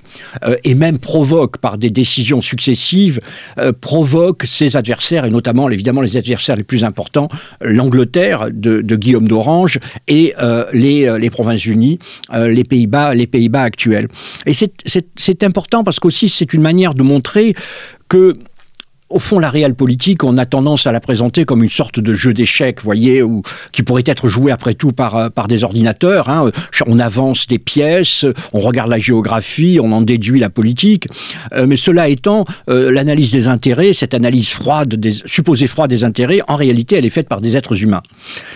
et 0.63 0.75
même 0.75 0.99
provoque, 0.99 1.57
par 1.57 1.77
des 1.77 1.89
décisions 1.89 2.41
successives, 2.41 3.19
provoque 3.81 4.43
ses 4.45 4.75
adversaires, 4.75 5.25
et 5.25 5.29
notamment, 5.29 5.69
évidemment, 5.69 6.01
les 6.01 6.17
adversaires 6.17 6.55
les 6.55 6.63
plus 6.63 6.83
importants, 6.83 7.29
l'Angleterre 7.61 8.47
de, 8.51 8.95
Guillaume 8.95 9.27
d'Orange 9.27 9.79
et 10.07 10.33
les, 10.73 11.17
les 11.19 11.29
Provinces-Unies, 11.29 11.99
les 12.33 12.63
Pays-Bas 12.63 13.09
les 13.13 13.27
Pays-Bas 13.27 13.63
actuels. 13.63 14.07
Et 14.45 14.53
c'est 14.53 15.43
important 15.43 15.83
parce 15.83 15.99
qu'aussi 15.99 16.29
c'est 16.29 16.53
une 16.53 16.61
manière 16.61 16.93
de 16.93 17.03
montrer 17.03 17.55
que 18.07 18.33
au 19.09 19.19
fond, 19.19 19.39
la 19.39 19.49
réelle 19.49 19.73
politique, 19.73 20.23
on 20.23 20.37
a 20.37 20.45
tendance 20.45 20.85
à 20.85 20.91
la 20.91 20.99
présenter 20.99 21.43
comme 21.43 21.63
une 21.63 21.69
sorte 21.69 21.99
de 21.99 22.13
jeu 22.13 22.33
d'échecs, 22.33 22.81
voyez, 22.81 23.23
ou 23.23 23.41
qui 23.71 23.81
pourrait 23.81 24.03
être 24.05 24.27
joué 24.27 24.51
après 24.51 24.75
tout 24.75 24.91
par, 24.91 25.15
euh, 25.15 25.29
par 25.29 25.47
des 25.47 25.63
ordinateurs. 25.63 26.29
Hein. 26.29 26.51
On 26.85 26.99
avance 26.99 27.47
des 27.47 27.57
pièces, 27.57 28.25
on 28.53 28.59
regarde 28.59 28.89
la 28.89 28.99
géographie, 28.99 29.79
on 29.81 29.91
en 29.91 30.01
déduit 30.01 30.39
la 30.39 30.49
politique. 30.49 31.07
Euh, 31.53 31.65
mais 31.67 31.75
cela 31.75 32.07
étant, 32.07 32.45
euh, 32.69 32.91
l'analyse 32.91 33.31
des 33.31 33.47
intérêts, 33.47 33.93
cette 33.93 34.13
analyse 34.13 34.49
froide, 34.49 34.95
des, 34.95 35.11
supposée 35.11 35.67
froide 35.67 35.89
des 35.89 36.03
intérêts, 36.03 36.41
en 36.47 36.55
réalité, 36.55 36.95
elle 36.95 37.05
est 37.05 37.09
faite 37.09 37.27
par 37.27 37.41
des 37.41 37.57
êtres 37.57 37.81
humains. 37.81 38.03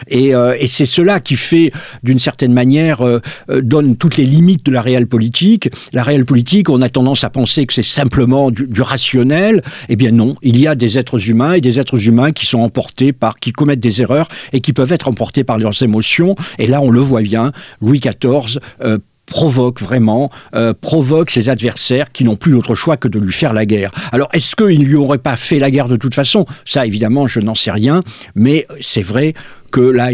Et, 0.08 0.30
et 0.60 0.68
c'est 0.68 0.86
cela 0.86 1.20
qui 1.20 1.36
fait, 1.36 1.72
d'une 2.04 2.20
certaine 2.20 2.54
manière, 2.54 3.02
donne 3.50 3.96
toutes 3.96 4.18
les 4.18 4.26
limites 4.26 4.66
de 4.66 4.72
la 4.72 4.82
réelle 4.82 5.08
politique. 5.08 5.70
La 5.94 6.04
réelle 6.04 6.26
politique, 6.26 6.70
on 6.70 6.82
a 6.82 6.90
tendance 6.90 7.24
à 7.24 7.30
penser 7.30 7.66
que 7.66 7.74
c'est 7.74 7.84
simplement 7.84 8.52
du, 8.52 8.68
du 8.68 8.82
rationnel. 8.82 9.62
Eh 9.90 9.96
bien 9.96 10.12
non, 10.12 10.36
il 10.44 10.60
y 10.60 10.68
a 10.68 10.76
des 10.76 11.00
êtres 11.00 11.30
humains 11.30 11.54
et 11.54 11.62
des 11.62 11.80
êtres 11.80 12.08
humains 12.08 12.32
qui 12.32 12.46
sont 12.46 12.60
emportés 12.60 13.14
par, 13.14 13.38
qui 13.38 13.52
commettent 13.52 13.80
des 13.80 14.02
erreurs 14.02 14.28
et 14.52 14.62
qui 14.62 14.74
peuvent 14.74 14.92
être 14.92 15.08
emportés 15.08 15.44
par 15.44 15.58
leurs 15.58 15.82
émotions. 15.82 16.36
Et 16.60 16.68
là, 16.68 16.82
on 16.82 16.90
le 16.90 17.00
voit 17.00 17.22
bien, 17.22 17.52
Louis 17.82 18.00
XIV 18.00 18.60
euh, 18.84 18.98
provoque 19.26 19.82
vraiment, 19.82 20.30
euh, 20.56 20.74
provoque 20.80 21.32
ses 21.32 21.50
adversaires 21.50 22.12
qui 22.12 22.24
n'ont 22.24 22.36
plus 22.36 22.52
d'autre 22.52 22.76
choix 22.76 22.98
que 22.98 23.08
de 23.08 23.20
lui 23.20 23.34
faire 23.34 23.54
la 23.54 23.66
guerre. 23.66 23.92
Alors, 24.12 24.30
est-ce 24.34 24.56
qu'il 24.56 24.80
ne 24.80 24.86
lui 24.86 24.96
aurait 24.96 25.18
pas 25.18 25.36
fait 25.36 25.60
la 25.60 25.72
guerre 25.72 25.88
de 25.88 25.96
toute 25.96 26.14
façon? 26.14 26.46
Ça, 26.66 26.86
évidemment, 26.86 27.28
je 27.28 27.40
n'en 27.40 27.56
sais 27.56 27.72
rien, 27.72 28.04
mais 28.36 28.68
c'est 28.82 29.02
vrai 29.02 29.34
que 29.74 29.82
là, 29.82 30.10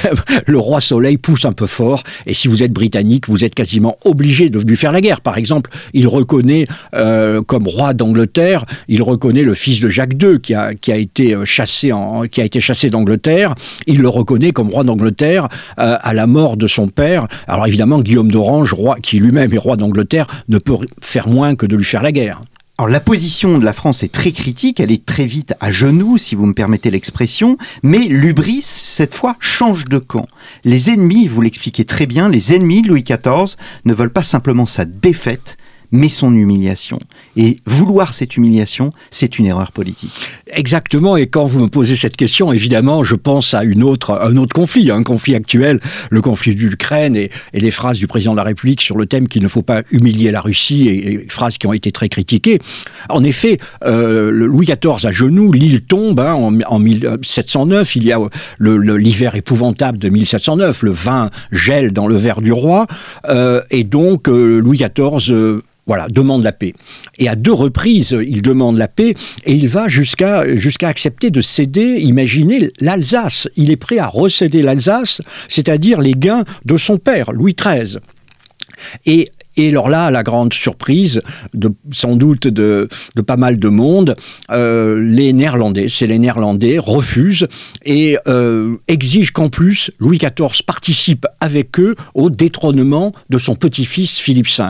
le 0.46 0.58
roi 0.58 0.80
Soleil 0.80 1.16
pousse 1.16 1.46
un 1.46 1.52
peu 1.52 1.66
fort, 1.66 2.02
et 2.26 2.34
si 2.34 2.48
vous 2.48 2.62
êtes 2.62 2.72
britannique, 2.72 3.28
vous 3.28 3.44
êtes 3.44 3.54
quasiment 3.54 3.96
obligé 4.04 4.50
de 4.50 4.58
lui 4.58 4.76
faire 4.76 4.92
la 4.92 5.00
guerre. 5.00 5.20
Par 5.20 5.38
exemple, 5.38 5.70
il 5.94 6.08
reconnaît 6.08 6.66
euh, 6.94 7.40
comme 7.40 7.66
roi 7.66 7.94
d'Angleterre, 7.94 8.64
il 8.88 9.02
reconnaît 9.02 9.44
le 9.44 9.54
fils 9.54 9.80
de 9.80 9.88
Jacques 9.88 10.20
II 10.20 10.40
qui 10.40 10.52
a, 10.52 10.74
qui 10.74 10.90
a 10.92 10.96
été 10.96 11.34
euh, 11.34 11.44
chassé 11.44 11.92
en, 11.92 12.22
qui 12.22 12.40
a 12.40 12.44
été 12.44 12.60
chassé 12.60 12.90
d'Angleterre. 12.90 13.54
Il 13.86 14.02
le 14.02 14.08
reconnaît 14.08 14.50
comme 14.50 14.68
roi 14.68 14.82
d'Angleterre 14.82 15.48
euh, 15.78 15.96
à 16.00 16.12
la 16.12 16.26
mort 16.26 16.56
de 16.56 16.66
son 16.66 16.88
père. 16.88 17.28
Alors 17.46 17.66
évidemment, 17.66 18.00
Guillaume 18.00 18.30
d'Orange, 18.30 18.74
roi 18.74 18.96
qui 19.00 19.20
lui-même 19.20 19.52
est 19.54 19.58
roi 19.58 19.76
d'Angleterre, 19.76 20.26
ne 20.48 20.58
peut 20.58 20.74
faire 21.00 21.28
moins 21.28 21.54
que 21.54 21.66
de 21.66 21.76
lui 21.76 21.84
faire 21.84 22.02
la 22.02 22.10
guerre. 22.10 22.42
Alors 22.76 22.90
la 22.90 22.98
position 22.98 23.56
de 23.58 23.64
la 23.64 23.72
France 23.72 24.02
est 24.02 24.10
très 24.10 24.32
critique, 24.32 24.80
elle 24.80 24.90
est 24.90 25.06
très 25.06 25.26
vite 25.26 25.54
à 25.60 25.70
genoux, 25.70 26.18
si 26.18 26.34
vous 26.34 26.44
me 26.44 26.54
permettez 26.54 26.90
l'expression, 26.90 27.56
mais 27.84 27.98
l'ubris, 27.98 28.62
cette 28.62 29.14
fois, 29.14 29.36
change 29.38 29.84
de 29.84 29.98
camp. 29.98 30.26
Les 30.64 30.90
ennemis, 30.90 31.28
vous 31.28 31.40
l'expliquez 31.40 31.84
très 31.84 32.06
bien, 32.06 32.28
les 32.28 32.52
ennemis 32.52 32.82
de 32.82 32.88
Louis 32.88 33.04
XIV 33.04 33.54
ne 33.84 33.94
veulent 33.94 34.10
pas 34.10 34.24
simplement 34.24 34.66
sa 34.66 34.84
défaite, 34.84 35.56
mais 35.94 36.08
son 36.08 36.34
humiliation. 36.34 36.98
Et 37.36 37.56
vouloir 37.66 38.14
cette 38.14 38.36
humiliation, 38.36 38.90
c'est 39.10 39.38
une 39.38 39.46
erreur 39.46 39.70
politique. 39.70 40.28
Exactement, 40.48 41.16
et 41.16 41.28
quand 41.28 41.46
vous 41.46 41.60
me 41.60 41.68
posez 41.68 41.94
cette 41.94 42.16
question, 42.16 42.52
évidemment, 42.52 43.04
je 43.04 43.14
pense 43.14 43.54
à 43.54 43.62
une 43.62 43.82
autre, 43.82 44.20
un 44.20 44.36
autre 44.36 44.52
conflit, 44.52 44.90
un 44.90 45.04
conflit 45.04 45.36
actuel, 45.36 45.80
le 46.10 46.20
conflit 46.20 46.56
d'Ukraine 46.56 47.14
et, 47.16 47.30
et, 47.52 47.60
les 47.60 47.70
phrases 47.70 47.98
du 47.98 48.08
président 48.08 48.32
de 48.32 48.38
la 48.38 48.42
République 48.42 48.80
sur 48.80 48.96
le 48.96 49.06
thème 49.06 49.28
qu'il 49.28 49.42
ne 49.42 49.48
faut 49.48 49.62
pas 49.62 49.82
humilier 49.92 50.32
la 50.32 50.40
Russie, 50.40 50.88
et, 50.88 51.26
phrases 51.28 51.58
qui 51.58 51.66
ont 51.68 51.72
été 51.72 51.92
très 51.92 52.08
critiquées. 52.08 52.58
En 53.08 53.22
effet, 53.22 53.58
euh, 53.84 54.30
Louis 54.30 54.66
XIV 54.66 55.06
à 55.06 55.12
genoux, 55.12 55.52
l'île 55.52 55.82
tombe 55.82 56.18
hein, 56.18 56.34
en, 56.34 56.58
en, 56.66 56.78
1709, 56.80 57.96
il 57.96 58.04
y 58.04 58.12
a 58.12 58.18
l'hiver 58.58 59.36
épouvantable 59.36 59.98
de 59.98 60.08
1709, 60.08 60.82
le 60.82 60.90
vin 60.90 61.30
gèle 61.52 61.92
dans 61.92 62.08
le 62.08 62.16
verre 62.16 62.42
du 62.42 62.52
roi, 62.52 62.88
euh, 63.28 63.62
et 63.70 63.84
donc 63.84 64.28
euh, 64.28 64.58
Louis 64.58 64.78
XIV 64.78 65.62
voilà, 65.86 66.08
demande 66.08 66.42
la 66.42 66.52
paix. 66.52 66.72
Et 67.18 67.28
à 67.28 67.34
deux 67.34 67.52
reprises, 67.52 68.16
il 68.26 68.42
demande 68.42 68.78
la 68.78 68.88
paix 68.88 69.14
et 69.44 69.52
il 69.52 69.68
va 69.68 69.88
jusqu'à 69.88 70.56
jusqu'à 70.56 70.88
accepter 70.88 71.30
de 71.30 71.40
céder, 71.40 71.98
imaginez, 72.00 72.70
l'Alsace. 72.80 73.48
Il 73.56 73.70
est 73.70 73.76
prêt 73.76 73.98
à 73.98 74.06
recéder 74.06 74.62
l'Alsace, 74.62 75.20
c'est-à-dire 75.48 76.00
les 76.00 76.14
gains 76.14 76.44
de 76.64 76.76
son 76.76 76.98
père, 76.98 77.32
Louis 77.32 77.54
XIII. 77.54 77.98
Et 79.06 79.30
et 79.56 79.68
alors 79.68 79.88
là, 79.88 80.10
la 80.10 80.22
grande 80.22 80.52
surprise, 80.52 81.22
de, 81.52 81.72
sans 81.92 82.16
doute 82.16 82.48
de, 82.48 82.88
pas 83.26 83.36
mal 83.36 83.58
de 83.58 83.68
monde, 83.68 84.16
euh, 84.50 85.00
les 85.00 85.32
Néerlandais, 85.32 85.86
c'est 85.88 86.06
les 86.06 86.18
Néerlandais, 86.18 86.78
refusent 86.78 87.46
et 87.84 88.18
euh, 88.26 88.76
exigent 88.88 89.32
qu'en 89.32 89.48
plus, 89.48 89.90
Louis 90.00 90.18
XIV 90.18 90.62
participe 90.66 91.26
avec 91.40 91.78
eux 91.78 91.94
au 92.14 92.30
détrônement 92.30 93.12
de 93.30 93.38
son 93.38 93.54
petit-fils 93.54 94.18
Philippe 94.18 94.48
V. 94.48 94.64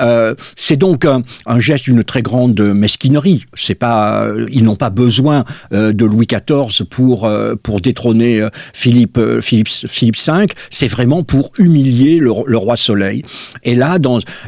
Euh, 0.00 0.34
c'est 0.56 0.76
donc 0.76 1.04
un, 1.04 1.22
geste 1.58 1.84
d'une 1.84 2.04
très 2.04 2.22
grande 2.22 2.60
mesquinerie. 2.60 3.44
C'est 3.54 3.74
pas, 3.74 4.26
ils 4.50 4.64
n'ont 4.64 4.76
pas 4.76 4.90
besoin 4.90 5.44
de 5.72 6.04
Louis 6.04 6.26
XIV 6.26 6.84
pour, 6.88 7.28
pour 7.62 7.80
détrôner 7.80 8.46
Philippe, 8.72 9.20
Philippe, 9.40 9.68
Philippe 9.68 10.16
V. 10.18 10.46
C'est 10.70 10.88
vraiment 10.88 11.22
pour 11.22 11.50
humilier 11.58 12.18
le, 12.18 12.32
le 12.46 12.56
roi 12.56 12.76
Soleil. 12.76 13.22
Et 13.64 13.74
là, 13.74 13.98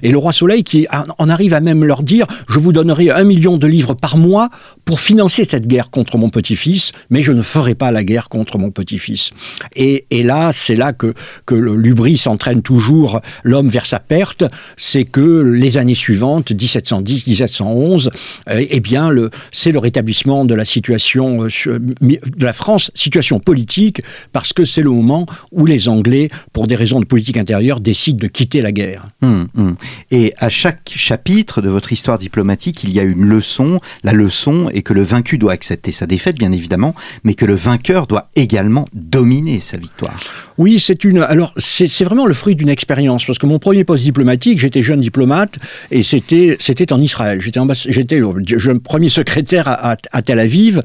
et 0.02 0.10
le 0.10 0.18
roi 0.18 0.32
Soleil 0.32 0.64
qui 0.64 0.86
en 1.18 1.28
arrive 1.28 1.54
à 1.54 1.60
même 1.60 1.84
leur 1.84 2.02
dire 2.02 2.26
je 2.48 2.58
vous 2.58 2.72
donnerai 2.72 3.10
un 3.10 3.24
million 3.24 3.56
de 3.56 3.66
livres 3.66 3.94
par 3.94 4.16
mois 4.16 4.48
pour 4.84 5.00
financer 5.00 5.44
cette 5.44 5.66
guerre 5.66 5.90
contre 5.90 6.18
mon 6.18 6.30
petit-fils, 6.30 6.92
mais 7.10 7.22
je 7.22 7.32
ne 7.32 7.42
ferai 7.42 7.74
pas 7.74 7.90
la 7.90 8.02
guerre 8.02 8.28
contre 8.28 8.58
mon 8.58 8.70
petit-fils. 8.70 9.30
Et, 9.76 10.04
là, 10.22 10.50
c'est 10.52 10.76
là 10.76 10.92
que, 10.92 11.14
que 11.46 11.54
l'ubris 11.54 12.22
entraîne 12.26 12.62
toujours 12.62 13.20
l'homme 13.44 13.68
vers 13.68 13.86
sa 13.86 14.00
perte, 14.00 14.44
c'est 14.76 15.04
que 15.04 15.42
les 15.42 15.76
années 15.76 15.94
suivantes, 15.94 16.50
1710, 16.52 17.26
1711, 17.26 18.10
euh, 18.48 18.64
eh 18.68 18.80
bien, 18.80 19.10
c'est 19.52 19.72
le 19.72 19.78
rétablissement 19.78 20.44
de 20.44 20.54
la 20.54 20.64
situation 20.64 21.44
euh, 21.44 21.78
de 22.00 22.44
la 22.44 22.52
France, 22.52 22.90
situation 22.94 23.40
politique, 23.40 24.02
parce 24.32 24.52
que 24.52 24.64
c'est 24.64 24.82
le 24.82 24.90
moment 24.90 25.26
où 25.52 25.66
les 25.66 25.88
Anglais, 25.88 26.30
pour 26.52 26.66
des 26.66 26.76
raisons 26.76 27.00
de 27.00 27.06
politique 27.06 27.36
intérieure, 27.36 27.80
décident 27.80 28.18
de 28.18 28.26
quitter 28.26 28.60
la 28.60 28.72
guerre. 28.72 29.08
Hum, 29.22 29.48
hum. 29.56 29.76
Et 30.10 30.32
à 30.38 30.48
chaque 30.48 30.92
chapitre 30.96 31.62
de 31.62 31.68
votre 31.68 31.92
histoire 31.92 32.18
diplomatique, 32.18 32.84
il 32.84 32.90
y 32.90 33.00
a 33.00 33.02
une 33.02 33.24
leçon. 33.24 33.78
La 34.02 34.12
leçon 34.12 34.68
est 34.70 34.82
que 34.82 34.92
le 34.92 35.02
vaincu 35.02 35.38
doit 35.38 35.52
accepter 35.52 35.92
sa 35.92 36.06
défaite, 36.06 36.38
bien 36.38 36.52
évidemment, 36.52 36.94
mais 37.24 37.34
que 37.34 37.44
le 37.44 37.54
vainqueur 37.54 38.06
doit 38.06 38.28
également 38.36 38.86
dominer 38.92 39.60
sa 39.60 39.76
victoire. 39.76 40.18
Oui, 40.58 40.78
c'est 40.78 41.04
une. 41.04 41.18
Alors, 41.18 41.54
c'est 41.56 42.04
vraiment 42.04 42.26
le 42.26 42.34
fruit 42.34 42.54
d'une 42.54 42.68
expérience, 42.68 43.24
parce 43.24 43.38
que 43.38 43.46
mon 43.46 43.58
premier 43.58 43.84
poste 43.84 44.04
diplomatique, 44.04 44.58
j'étais 44.58 44.82
jeune 44.82 45.00
diplomate, 45.00 45.58
et 45.90 46.02
c'était 46.02 46.92
en 46.92 47.00
Israël. 47.00 47.40
J'étais 47.40 47.60
j'étais 47.88 48.18
le 48.18 48.78
premier 48.78 49.08
secrétaire 49.08 49.64
à, 49.66 49.96
Tel 50.22 50.38
Aviv, 50.38 50.82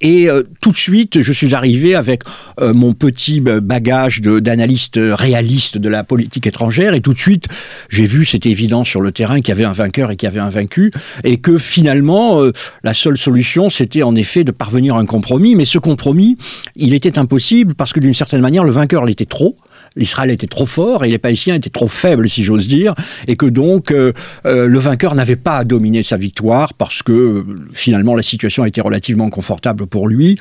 et 0.00 0.30
euh, 0.30 0.44
tout 0.60 0.70
de 0.70 0.76
suite, 0.78 1.20
je 1.20 1.32
suis 1.32 1.54
arrivé 1.54 1.94
avec 1.94 2.22
euh, 2.60 2.72
mon 2.72 2.94
petit 2.94 3.40
bagage 3.40 4.20
d'analyste 4.20 4.98
réaliste 4.98 5.76
de 5.76 5.88
la 5.88 6.04
politique 6.04 6.46
étrangère. 6.46 6.94
Et 6.94 7.00
tout 7.00 7.12
de 7.12 7.18
suite, 7.18 7.48
j'ai 7.88 8.06
vu, 8.08 8.24
c'était 8.24 8.50
évident 8.50 8.84
sur 8.84 9.00
le 9.00 9.12
terrain, 9.12 9.36
qu'il 9.36 9.50
y 9.50 9.52
avait 9.52 9.64
un 9.64 9.72
vainqueur 9.72 10.10
et 10.10 10.16
qu'il 10.16 10.26
y 10.26 10.30
avait 10.30 10.40
un 10.40 10.50
vaincu. 10.50 10.90
Et 11.24 11.36
que 11.36 11.58
finalement, 11.58 12.40
euh, 12.40 12.52
la 12.82 12.94
seule 12.94 13.16
solution, 13.16 13.70
c'était 13.70 14.02
en 14.02 14.16
effet 14.16 14.42
de 14.42 14.50
parvenir 14.50 14.96
à 14.96 14.98
un 14.98 15.06
compromis. 15.06 15.54
Mais 15.54 15.64
ce 15.64 15.78
compromis, 15.78 16.36
il 16.74 16.94
était 16.94 17.18
impossible 17.18 17.74
parce 17.74 17.92
que 17.92 18.00
d'une 18.00 18.14
certaine 18.14 18.40
manière, 18.40 18.64
le 18.64 18.72
vainqueur 18.72 19.04
l'était 19.04 19.26
trop 19.26 19.56
l'Israël 19.96 20.30
était 20.30 20.46
trop 20.46 20.66
fort 20.66 21.04
et 21.04 21.10
les 21.10 21.18
Palestiniens 21.18 21.56
étaient 21.56 21.70
trop 21.70 21.88
faibles, 21.88 22.28
si 22.28 22.42
j'ose 22.42 22.68
dire, 22.68 22.94
et 23.26 23.36
que 23.36 23.46
donc 23.46 23.90
euh, 23.90 24.12
euh, 24.46 24.66
le 24.66 24.78
vainqueur 24.78 25.14
n'avait 25.14 25.36
pas 25.36 25.58
à 25.58 25.64
dominer 25.64 26.02
sa 26.02 26.16
victoire 26.16 26.74
parce 26.74 27.02
que 27.02 27.12
euh, 27.12 27.44
finalement 27.72 28.14
la 28.14 28.22
situation 28.22 28.64
était 28.64 28.80
relativement 28.80 29.30
confortable 29.30 29.86
pour 29.86 30.08
lui. 30.08 30.36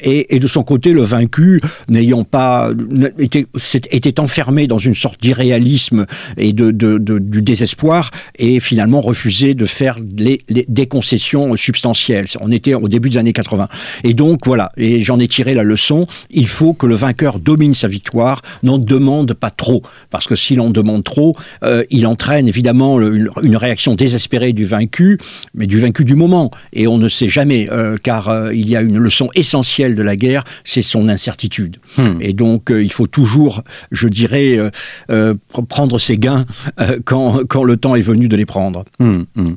Et, 0.00 0.38
de 0.38 0.46
son 0.46 0.62
côté, 0.62 0.92
le 0.92 1.02
vaincu, 1.02 1.60
n'ayant 1.88 2.24
pas 2.24 2.70
était, 3.18 3.46
était, 3.90 4.20
enfermé 4.20 4.66
dans 4.66 4.78
une 4.78 4.94
sorte 4.94 5.20
d'irréalisme 5.20 6.06
et 6.36 6.52
de, 6.52 6.70
du 6.70 7.42
désespoir 7.42 8.10
et 8.38 8.60
finalement 8.60 9.00
refusé 9.00 9.54
de 9.54 9.64
faire 9.64 9.98
des 10.00 10.86
concessions 10.86 11.56
substantielles. 11.56 12.26
On 12.40 12.52
était 12.52 12.74
au 12.74 12.88
début 12.88 13.10
des 13.10 13.18
années 13.18 13.32
80. 13.32 13.68
Et 14.02 14.14
donc 14.14 14.46
voilà, 14.46 14.70
et 14.76 15.02
j'en 15.02 15.18
ai 15.18 15.28
tiré 15.28 15.54
la 15.54 15.62
leçon, 15.62 16.06
il 16.30 16.48
faut 16.48 16.74
que 16.74 16.86
le 16.86 16.94
vainqueur 16.94 17.38
domine 17.38 17.74
sa 17.74 17.88
victoire, 17.88 18.42
n'en 18.74 18.84
demande 18.84 19.34
pas 19.34 19.50
trop, 19.50 19.82
parce 20.10 20.26
que 20.26 20.36
s'il 20.36 20.60
en 20.60 20.70
demande 20.70 21.04
trop, 21.04 21.36
euh, 21.62 21.84
il 21.90 22.06
entraîne 22.06 22.48
évidemment 22.48 23.00
une, 23.00 23.56
réaction 23.56 23.94
désespérée 23.94 24.52
du 24.52 24.64
vaincu, 24.64 25.18
mais 25.54 25.66
du 25.66 25.78
vaincu 25.78 26.04
du 26.04 26.16
moment. 26.16 26.50
Et 26.72 26.86
on 26.86 26.98
ne 26.98 27.08
sait 27.08 27.28
jamais, 27.28 27.68
euh, 27.70 27.96
car 28.02 28.28
euh, 28.28 28.54
il 28.54 28.68
y 28.68 28.76
a 28.76 28.82
une 28.82 28.98
leçon 28.98 29.28
essentielle 29.34 29.94
de 29.94 30.02
la 30.02 30.16
guerre, 30.16 30.44
c'est 30.64 30.82
son 30.82 31.08
incertitude. 31.08 31.76
Hmm. 31.96 32.18
Et 32.20 32.32
donc 32.32 32.70
il 32.70 32.92
faut 32.92 33.06
toujours, 33.06 33.62
je 33.92 34.08
dirais, 34.08 34.58
prendre 35.68 35.98
ses 35.98 36.16
gains 36.16 36.44
quand, 37.04 37.40
quand, 37.48 37.64
le 37.64 37.76
temps 37.76 37.94
est 37.94 38.02
venu 38.02 38.28
de 38.28 38.36
les 38.36 38.46
prendre. 38.46 38.84
Hmm, 38.98 39.22
hmm. 39.36 39.54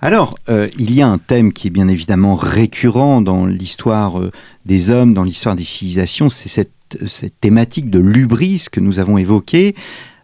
Alors, 0.00 0.34
il 0.78 0.94
y 0.94 1.02
a 1.02 1.08
un 1.08 1.18
thème 1.18 1.52
qui 1.52 1.68
est 1.68 1.70
bien 1.70 1.88
évidemment 1.88 2.34
récurrent 2.34 3.20
dans 3.20 3.46
l'histoire 3.46 4.20
des 4.66 4.90
hommes, 4.90 5.14
dans 5.14 5.24
l'histoire 5.24 5.56
des 5.56 5.64
civilisations, 5.64 6.28
c'est 6.28 6.48
cette 6.48 6.72
cette 7.06 7.40
thématique 7.40 7.90
de 7.90 7.98
l'ubris 7.98 8.66
que 8.70 8.80
nous 8.80 8.98
avons 8.98 9.18
évoquée. 9.18 9.74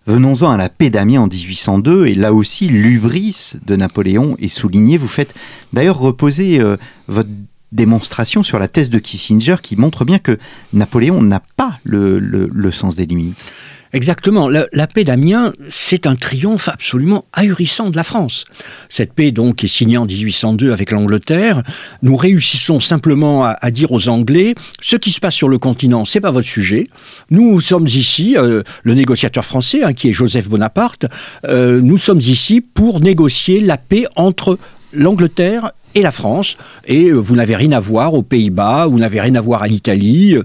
Venons-en 0.07 0.51
à 0.51 0.57
la 0.57 0.69
paix 0.69 0.91
d'Amiens 0.91 1.23
en 1.23 1.27
1802, 1.27 2.07
et 2.07 2.15
là 2.15 2.33
aussi 2.33 2.69
l'ubris 2.69 3.53
de 3.65 3.77
Napoléon 3.77 4.37
est 4.39 4.49
souligné. 4.49 4.97
Vous 4.97 5.09
faites 5.09 5.35
d'ailleurs 5.73 5.99
reposer 5.99 6.61
euh, 6.61 6.77
votre 7.07 7.29
démonstration 7.73 8.43
sur 8.43 8.59
la 8.59 8.67
thèse 8.67 8.91
de 8.91 8.99
Kissinger 8.99 9.57
qui 9.63 9.77
montre 9.77 10.05
bien 10.05 10.19
que 10.19 10.39
Napoléon 10.73 11.23
n'a 11.23 11.43
pas 11.57 11.79
le 11.85 12.71
sens 12.73 12.97
des 12.97 13.07
limites. 13.07 13.45
Exactement. 13.93 14.49
La, 14.49 14.87
paix 14.87 15.03
d'Amiens, 15.03 15.53
c'est 15.69 16.07
un 16.07 16.15
triomphe 16.15 16.69
absolument 16.69 17.25
ahurissant 17.33 17.91
de 17.91 17.97
la 17.97 18.05
France. 18.05 18.45
Cette 18.89 19.13
paix, 19.13 19.33
donc, 19.33 19.65
est 19.65 19.69
signée 19.69 19.99
en 19.99 20.07
1802 20.07 20.73
avec 20.73 20.93
l'Angleterre, 20.93 21.63
nous 22.03 22.17
réussissons 22.17 22.79
simplement 22.79 23.45
à, 23.45 23.71
dire 23.71 23.91
aux 23.91 24.09
Anglais 24.09 24.55
ce 24.81 24.97
qui 24.97 25.11
se 25.11 25.19
passe 25.19 25.35
sur 25.35 25.49
le 25.49 25.59
continent, 25.59 26.05
c'est 26.05 26.21
pas 26.21 26.31
votre 26.31 26.47
sujet. 26.47 26.87
Nous 27.31 27.61
sommes 27.61 27.89
ici, 27.89 28.37
euh, 28.37 28.63
le 28.85 28.95
négociateur 28.95 29.45
français, 29.45 29.83
hein, 29.83 29.93
qui 29.93 30.09
est 30.09 30.13
Joseph 30.13 30.49
Bonaparte, 30.49 31.07
euh, 31.45 31.81
nous 31.81 31.99
sommes 31.99 32.21
ici 32.21 32.61
pour 32.61 33.01
négocier 33.01 33.61
la 33.61 33.77
paix 33.77 34.05
entre 34.15 34.59
l'Angleterre 34.93 35.73
et 35.97 36.03
la 36.03 36.13
France, 36.13 36.57
et 36.87 37.07
euh, 37.07 37.15
vous 37.15 37.35
n'avez 37.35 37.57
rien 37.57 37.73
à 37.73 37.81
voir 37.81 38.15
aux 38.15 38.23
Pays-Bas, 38.23 38.87
vous 38.87 38.99
n'avez 38.99 39.21
rien 39.21 39.35
à 39.35 39.41
voir 39.41 39.63
à 39.63 39.67
l'Italie, 39.67 40.37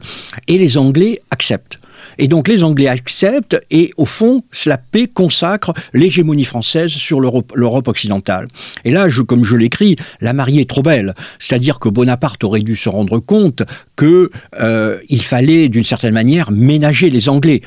et 0.48 0.58
les 0.58 0.78
Anglais 0.80 1.22
acceptent. 1.30 1.80
Et 2.18 2.28
donc 2.28 2.48
les 2.48 2.64
Anglais 2.64 2.88
acceptent 2.88 3.60
et 3.72 3.92
au 3.98 4.06
fond, 4.06 4.44
la 4.66 4.78
paix 4.78 5.08
consacre 5.08 5.74
l'hégémonie 5.94 6.44
française 6.44 6.90
sur 6.90 7.20
l'Europe 7.20 7.88
occidentale. 7.88 8.48
Et 8.84 8.92
là, 8.92 9.08
comme 9.28 9.44
je 9.44 9.56
l'écris, 9.56 9.96
la 10.22 10.34
mariée 10.34 10.62
est 10.62 10.70
trop 10.70 10.82
belle. 10.82 11.14
C'est-à-dire 11.40 11.80
que 11.80 11.90
Bonaparte 11.90 12.44
aurait 12.44 12.62
dû 12.62 12.76
se 12.76 12.90
rendre 12.90 13.20
compte 13.20 13.64
qu'il 13.98 14.30
euh, 14.60 14.98
fallait 15.22 15.70
d'une 15.70 15.84
certaine 15.84 16.14
manière 16.14 16.52
ménager 16.52 17.10
les 17.10 17.30
Anglais, 17.30 17.62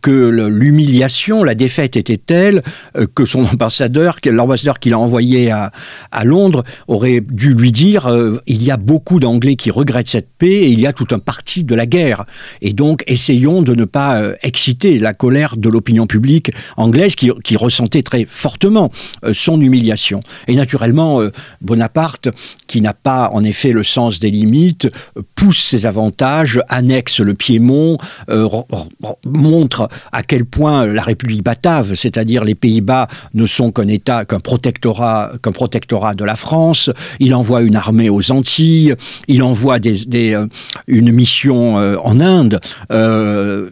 que 0.00 0.28
l'humiliation, 0.48 1.44
la 1.44 1.54
défaite 1.54 1.96
était 1.96 2.16
telle 2.16 2.62
euh, 2.96 3.06
que 3.14 3.24
son 3.24 3.44
ambassadeur, 3.52 4.18
l'ambassadeur 4.24 4.78
qu'il 4.78 4.94
a 4.94 4.98
envoyé 4.98 5.50
à, 5.50 5.72
Londres, 6.24 6.64
aurait 6.88 7.20
dû 7.20 7.54
lui 7.54 7.72
dire 7.72 8.06
euh, 8.06 8.40
il 8.46 8.62
y 8.62 8.70
a 8.70 8.76
beaucoup 8.76 9.20
d'Anglais 9.20 9.56
qui 9.56 9.70
regrettent 9.70 10.08
cette 10.08 10.30
paix 10.38 10.46
et 10.46 10.68
il 10.68 10.80
y 10.80 10.86
a 10.86 10.92
tout 10.92 11.08
un 11.12 11.18
parti 11.18 11.64
de 11.64 11.74
la 11.74 11.86
guerre. 11.86 12.24
Et 12.62 12.72
donc 12.72 13.04
essayons 13.06 13.62
de 13.62 13.74
ne 13.74 13.84
pas 13.86 14.20
euh, 14.20 14.34
exciter 14.42 14.98
la 14.98 15.14
colère 15.14 15.56
de 15.56 15.68
l'opinion 15.68 16.06
publique 16.06 16.52
anglaise 16.76 17.14
qui, 17.14 17.56
ressentait 17.56 18.02
très 18.02 18.24
fortement 18.24 18.90
euh, 19.24 19.32
son 19.32 19.60
humiliation. 19.60 20.20
Et 20.46 20.54
naturellement, 20.54 21.20
euh, 21.20 21.30
Bonaparte, 21.60 22.28
qui 22.66 22.80
n'a 22.80 22.92
pas 22.92 23.30
en 23.32 23.44
effet 23.44 23.72
le 23.72 23.82
sens 23.82 24.18
des 24.18 24.30
limites, 24.30 24.88
pousse 25.34 25.62
ses 25.62 25.86
avantages, 25.86 26.60
annexe 26.68 27.20
le 27.20 27.34
Piémont, 27.34 27.98
montre 29.24 29.88
à 30.12 30.22
quel 30.22 30.44
point 30.44 30.86
la 30.86 31.02
République 31.02 31.42
batave, 31.42 31.94
c'est-à-dire 31.94 32.44
les 32.44 32.54
Pays-Bas, 32.54 33.08
ne 33.34 33.46
sont 33.46 33.70
qu'un 33.70 33.88
État, 33.88 34.24
qu'un 34.24 34.40
protectorat, 34.40 35.32
qu'un 35.42 35.52
protectorat 35.52 36.14
de 36.14 36.24
la 36.24 36.36
France. 36.36 36.90
Il 37.20 37.34
envoie 37.34 37.62
une 37.62 37.76
armée 37.76 38.10
aux 38.10 38.32
Antilles, 38.32 38.94
il 39.28 39.42
envoie 39.42 39.78
une 40.86 41.12
mission 41.12 41.76
en 41.76 42.20
Inde 42.20 42.60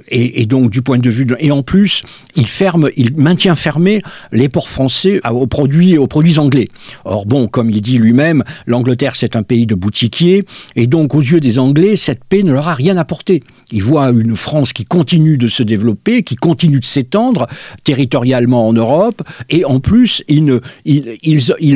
et, 0.09 0.47
donc 0.47 0.71
du 0.71 0.83
point 0.83 0.99
de 0.99 1.11
vue 1.11 1.27
et 1.39 1.51
en 1.51 1.63
plus 1.63 2.03
il 2.37 2.47
ferme, 2.47 2.91
il 2.97 3.17
maintient 3.17 3.55
fermés 3.55 4.03
les 4.33 4.49
ports 4.49 4.69
français 4.69 5.21
aux 5.31 5.47
produits 5.47 5.97
aux 5.99 6.07
produits 6.07 6.39
anglais. 6.39 6.69
Or 7.05 7.27
bon, 7.27 7.47
comme 7.49 7.71
il 7.71 7.81
dit 7.81 7.99
lui-même, 7.99 8.45
l'Angleterre 8.67 9.17
c'est 9.17 9.37
un 9.37 9.43
pays 9.43 9.67
de 9.67 9.75
boutiquiers 9.75 10.45
et 10.77 10.87
donc 10.87 11.15
aux 11.15 11.21
yeux 11.21 11.41
des 11.41 11.59
Anglais 11.59 11.97
cette 11.97 12.25
paix 12.25 12.43
ne 12.43 12.53
leur 12.53 12.69
a 12.69 12.75
rien 12.75 12.97
apporté. 12.97 13.43
Ils 13.73 13.83
voient 13.83 14.11
une 14.11 14.37
France 14.37 14.73
qui 14.73 14.85
continue 14.85 15.39
de 15.39 15.49
se 15.49 15.63
développer, 15.63 16.23
qui 16.23 16.37
continue 16.37 16.81
de 16.81 16.85
s'étendre 16.85 17.47
territorialement 17.85 18.69
en 18.69 18.73
Europe 18.73 19.23
et 19.51 19.65
en 19.65 19.81
plus 19.81 20.23
ils, 20.29 20.61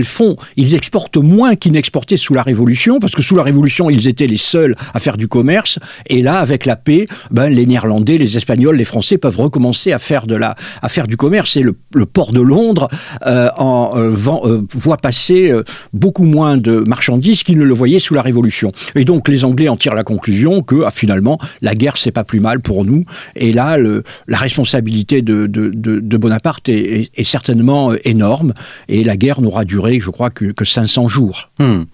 font, 0.05 0.37
ils 0.57 0.75
exportent 0.75 1.17
moins 1.17 1.57
qu'ils 1.57 1.73
n'exportaient 1.73 2.17
sous 2.17 2.35
la 2.35 2.43
Révolution 2.43 2.99
parce 2.99 3.13
que 3.13 3.23
sous 3.23 3.37
la 3.37 3.43
Révolution 3.43 3.91
ils 3.91 4.09
étaient 4.09 4.27
les 4.27 4.37
seuls 4.37 4.77
à 4.95 5.01
faire 5.01 5.17
du 5.17 5.29
commerce 5.29 5.79
et 6.07 6.23
là 6.23 6.39
avec 6.39 6.67
la 6.67 6.77
paix, 6.77 7.07
ben, 7.31 7.49
les 7.49 7.67
Néerlandais, 7.67 8.17
les 8.17 8.37
Espagnols, 8.37 8.77
les 8.77 8.85
Français 8.85 9.19
peuvent 9.19 9.39
recommencer 9.39 9.93
à 9.93 9.99
faire, 9.99 10.27
de 10.27 10.35
la, 10.35 10.55
à 10.83 10.89
faire 10.89 11.07
du 11.07 11.17
commerce. 11.17 11.57
Et 11.57 11.63
le, 11.63 11.75
port 12.07 12.33
de 12.33 12.41
Londres 12.41 12.89
euh, 13.27 13.49
en, 13.59 13.93
euh, 13.97 14.15
euh, 14.45 14.63
voit 14.73 14.97
passer 14.97 15.53
beaucoup 15.93 16.25
moins 16.25 16.57
de 16.57 16.85
marchandises 16.87 17.43
qu'ils 17.43 17.59
ne 17.59 17.65
le 17.65 17.75
voyaient 17.75 17.99
sous 17.99 18.15
la 18.15 18.23
Révolution. 18.23 18.71
Et 18.95 19.05
donc 19.05 19.29
les 19.29 19.45
Anglais 19.45 19.69
en 19.69 19.77
tirent 19.77 19.95
la 19.95 20.05
conclusion 20.05 20.63
que 20.63 20.85
ah, 20.87 20.91
finalement 20.91 21.39
la 21.61 21.75
guerre 21.79 21.97
c'est 21.97 22.13
pas 22.13 22.25
plus 22.25 22.41
mal 22.41 22.61
pour 22.61 22.85
nous. 22.85 23.05
Et 23.35 23.53
là 23.53 23.79
le, 23.79 24.05
la 24.27 24.37
responsabilité 24.37 25.23
de, 25.23 25.47
de, 25.47 26.17
Bonaparte 26.19 26.69
est, 26.69 27.25
certainement 27.25 27.93
énorme. 28.05 28.53
Et 28.89 29.05
la 29.05 29.17
guerre 29.17 29.41
n'aura 29.41 29.65
duré, 29.65 29.99
je 29.99 30.11
crois, 30.11 30.31
que, 30.31 30.47
que 30.47 30.65
500 30.65 31.09
jours. 31.09 31.51
Hmm. 31.59 31.85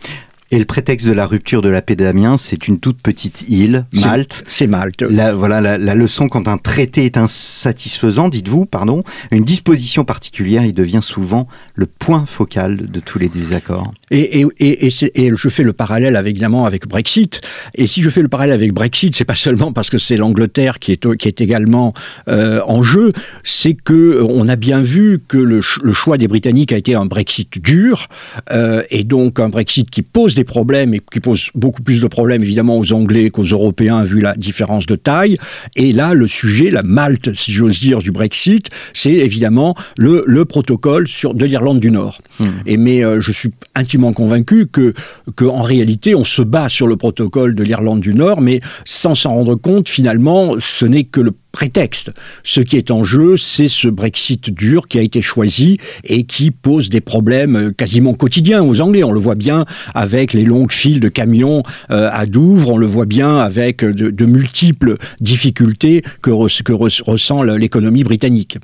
Et 0.51 0.59
le 0.59 0.67
prétexte 0.67 1.07
de 1.07 1.13
la 1.13 1.27
rupture 1.27 1.63
de 1.63 1.69
la 1.69 1.83
paix 1.83 1.97
d'Amiens, 1.97 2.37
c'est 2.37 2.69
une 2.69 2.79
toute 2.79 3.03
petite 3.03 3.45
île, 3.49 3.87
Malte. 4.05 4.45
C'est 4.47 4.69
Malte. 4.69 5.03
La, 5.03 5.35
voilà 5.35 5.61
la, 5.61 5.95
leçon 5.95 6.29
quand 6.29 6.47
un 6.47 6.59
traité 6.59 7.07
est 7.07 7.17
insatisfaisant, 7.17 8.29
dites-vous, 8.29 8.65
pardon, 8.65 9.03
une 9.33 9.43
disposition 9.43 10.05
particulière, 10.05 10.65
il 10.65 10.75
devient 10.75 11.01
souvent 11.03 11.49
le 11.75 11.87
point 11.87 12.25
focal 12.25 12.77
de 12.77 13.01
tous 13.01 13.19
les 13.19 13.29
désaccords. 13.29 13.91
Et, 14.15 14.47
et, 14.61 14.87
et, 14.87 14.91
et 15.15 15.33
je 15.37 15.49
fais 15.49 15.65
le 15.65 15.73
parallèle 15.73 16.15
avec, 16.15 16.35
évidemment 16.35 16.67
avec 16.67 16.87
Brexit. 16.89 17.41
Et 17.75 17.87
si 17.87 18.03
je 18.03 18.11
fais 18.11 18.23
le 18.23 18.29
parallèle 18.29 18.55
avec 18.55 18.73
Brexit, 18.73 19.15
c'est 19.15 19.25
pas 19.25 19.35
seulement 19.35 19.73
parce 19.73 19.91
que 19.91 19.99
c'est 19.99 20.17
l'Angleterre 20.17 20.79
qui 20.79 20.93
est, 20.93 21.17
qui 21.17 21.29
est 21.29 21.41
également 21.41 21.95
euh, 22.29 22.61
en 22.67 22.83
jeu, 22.83 23.13
c'est 23.43 23.75
que 23.75 24.23
on 24.23 24.49
a 24.49 24.57
bien 24.57 24.83
vu 24.83 25.21
que 25.27 25.39
le, 25.39 25.61
le, 25.83 25.93
choix 25.93 26.17
des 26.17 26.29
Britanniques 26.29 26.73
a 26.73 26.77
été 26.77 26.95
un 26.95 27.07
Brexit 27.07 27.63
dur, 27.63 28.09
euh, 28.51 28.83
et 28.91 29.05
donc 29.05 29.41
un 29.41 29.49
Brexit 29.49 29.91
qui 29.91 30.03
pose 30.03 30.35
des 30.35 30.45
problèmes 30.45 30.95
et 30.95 31.01
qui 31.13 31.21
pose 31.21 31.51
beaucoup 31.55 31.83
plus 31.83 32.01
de 32.01 32.07
problèmes 32.07 32.43
évidemment 32.43 32.79
aux 32.79 32.93
Anglais 32.93 33.31
qu'aux 33.31 33.43
Européens 33.43 34.05
vu 34.05 34.21
la 34.21 34.35
différence 34.35 34.87
de 34.87 34.97
taille. 34.97 35.39
Et 35.77 35.93
là, 35.93 36.15
le 36.15 36.29
sujet, 36.29 36.71
la 36.71 36.83
Malte, 36.83 37.35
si 37.35 37.53
j'ose 37.53 37.81
dire, 37.81 37.99
du 37.99 38.13
Brexit, 38.13 38.71
c'est 38.93 39.13
évidemment 39.13 39.75
le, 39.97 40.25
le, 40.27 40.45
protocole 40.45 41.09
sur, 41.09 41.35
de 41.35 41.45
l'Irlande 41.45 41.81
du 41.81 41.91
Nord. 41.91 42.21
Hmm. 42.39 42.47
Et 42.67 42.77
mais 42.77 43.05
euh, 43.05 43.21
je 43.21 43.33
suis 43.33 43.51
intimement 43.75 44.04
convaincu 44.13 44.67
que, 44.67 44.95
en 45.43 45.63
réalité, 45.63 46.15
on 46.15 46.25
se 46.25 46.43
bat 46.43 46.69
sur 46.69 46.87
le 46.87 46.97
protocole 46.97 47.55
de 47.55 47.63
l'Irlande 47.63 48.01
du 48.01 48.15
Nord, 48.15 48.41
mais 48.41 48.61
sans 48.85 49.15
s'en 49.15 49.35
rendre 49.35 49.55
compte, 49.55 49.89
finalement, 49.89 50.55
ce 50.59 50.85
n'est 50.85 51.05
que 51.05 51.21
le 51.21 51.33
prétexte. 51.53 52.11
Ce 52.43 52.61
qui 52.61 52.77
est 52.77 52.91
en 52.91 53.05
jeu, 53.05 53.37
c'est 53.37 53.69
ce 53.69 53.87
Brexit 53.87 54.51
dur 54.51 54.89
qui 54.89 54.99
a 54.99 55.03
été 55.03 55.23
choisi 55.23 55.79
et 56.03 56.25
qui 56.25 56.51
pose 56.51 56.91
des 56.91 57.01
problèmes 57.01 57.57
euh, 57.57 57.71
quasiment 57.71 58.13
quotidiens 58.13 58.65
aux 58.65 58.81
Anglais. 58.81 59.05
On 59.05 59.13
le 59.13 59.21
voit 59.21 59.37
bien 59.37 59.65
avec 59.95 60.33
les 60.33 60.45
longues 60.45 60.73
files 60.73 60.99
de 60.99 61.09
camions 61.09 61.63
euh, 61.93 62.11
à 62.13 62.27
Douvres, 62.27 62.73
on 62.73 62.77
le 62.77 62.87
voit 62.87 63.07
bien 63.07 63.39
avec 63.39 63.85
de, 63.85 64.25
multiples 64.25 64.97
difficultés 65.21 66.03
que 66.23 66.31
ressent 66.33 67.43
l'économie 67.45 68.03
britannique. 68.03 68.59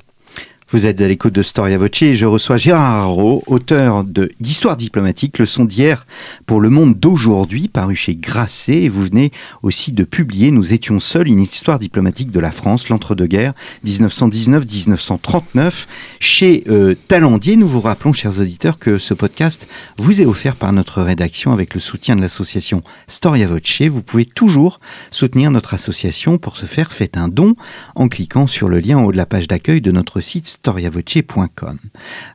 Vous 0.73 0.87
êtes 0.87 1.01
à 1.01 1.09
l'écoute 1.09 1.35
de 1.35 1.43
Storia 1.43 1.79
Voce 1.79 2.03
et 2.03 2.15
je 2.15 2.27
reçois 2.27 2.57
Gérard 2.57 3.03
Haro, 3.03 3.43
auteur 3.49 4.05
d'Histoire 4.05 4.77
diplomatique, 4.77 5.41
leçon 5.41 5.65
d'hier 5.65 6.07
pour 6.47 6.61
le 6.61 6.71
monde 6.71 6.95
d'aujourd'hui, 6.95 7.67
paru 7.67 7.97
chez 7.97 8.15
Grasset. 8.15 8.83
Et 8.83 8.89
vous 8.89 9.03
venez 9.03 9.33
aussi 9.65 9.91
de 9.91 10.05
publier 10.05 10.53
Nous 10.53 10.73
étions 10.73 11.01
seuls, 11.01 11.27
une 11.27 11.41
histoire 11.41 11.81
diplomatique 11.81 12.31
de 12.31 12.39
la 12.39 12.53
France, 12.53 12.89
l'entre-deux-guerres, 12.89 13.55
1919-1939, 13.85 15.87
chez 16.21 16.63
euh, 16.69 16.95
Talendier. 17.09 17.57
Nous 17.57 17.67
vous 17.67 17.81
rappelons, 17.81 18.13
chers 18.13 18.39
auditeurs, 18.39 18.79
que 18.79 18.99
ce 18.99 19.13
podcast 19.13 19.67
vous 19.99 20.21
est 20.21 20.27
offert 20.27 20.55
par 20.55 20.73
notre 20.73 21.03
rédaction 21.03 21.53
avec 21.53 21.75
le 21.75 21.81
soutien 21.81 22.15
de 22.15 22.21
l'association 22.21 22.83
Storia 23.09 23.49
Voce. 23.49 23.83
Vous 23.83 24.03
pouvez 24.03 24.25
toujours 24.25 24.79
soutenir 25.11 25.51
notre 25.51 25.75
association. 25.75 26.39
Pour 26.39 26.57
ce 26.57 26.67
faire, 26.67 26.93
faites 26.93 27.17
un 27.17 27.27
don 27.27 27.57
en 27.97 28.07
cliquant 28.07 28.47
sur 28.47 28.69
le 28.69 28.79
lien 28.79 28.99
en 28.99 29.07
haut 29.07 29.11
de 29.11 29.17
la 29.17 29.27
page 29.27 29.49
d'accueil 29.49 29.81
de 29.81 29.91
notre 29.91 30.21
site 30.21 30.60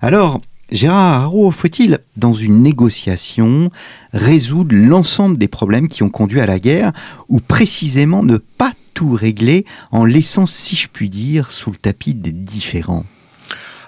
Alors, 0.01 0.41
Gérard 0.71 1.21
Haro, 1.21 1.51
faut-il, 1.51 1.99
dans 2.17 2.33
une 2.33 2.63
négociation, 2.63 3.69
résoudre 4.13 4.75
l'ensemble 4.75 5.37
des 5.37 5.47
problèmes 5.47 5.87
qui 5.87 6.01
ont 6.01 6.09
conduit 6.09 6.41
à 6.41 6.47
la 6.47 6.59
guerre, 6.59 6.91
ou 7.29 7.39
précisément 7.39 8.23
ne 8.23 8.37
pas 8.37 8.73
tout 8.95 9.11
régler 9.11 9.65
en 9.91 10.05
laissant, 10.05 10.47
si 10.47 10.75
je 10.75 10.87
puis 10.87 11.09
dire, 11.09 11.51
sous 11.51 11.69
le 11.69 11.77
tapis 11.77 12.15
des 12.15 12.31
différents 12.31 13.05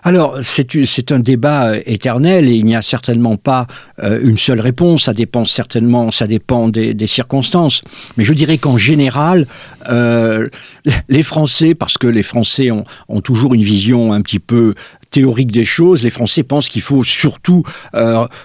alors, 0.08 0.38
c'est 0.42 1.12
un 1.12 1.20
débat 1.20 1.72
euh, 1.72 1.82
éternel 1.86 2.48
et 2.48 2.54
il 2.54 2.64
n'y 2.64 2.78
a 2.78 2.82
certainement 2.82 3.36
pas 3.36 3.68
euh, 4.02 4.22
une 4.24 4.38
seule 4.38 4.62
réponse. 4.62 5.04
Ça 5.04 5.14
dépend 5.14 5.44
certainement, 5.44 6.12
ça 6.12 6.28
dépend 6.28 6.70
des, 6.70 6.96
circonstances. 7.08 7.82
Mais 8.16 8.24
je 8.24 8.34
dirais 8.34 8.58
qu'en 8.58 8.78
général, 8.78 9.48
euh, 9.90 10.48
les 11.10 11.24
Français, 11.24 11.76
parce 11.76 11.98
que 11.98 12.08
les 12.08 12.24
Français 12.24 12.72
ont, 12.72 12.86
toujours 13.22 13.54
une 13.54 13.64
vision 13.64 14.14
un 14.14 14.22
petit 14.22 14.40
peu 14.40 14.76
théorique 15.10 15.52
des 15.52 15.66
choses, 15.66 16.04
les 16.04 16.10
Français 16.10 16.44
pensent 16.44 16.70
qu'il 16.70 16.82
faut 16.82 17.04
surtout 17.04 17.64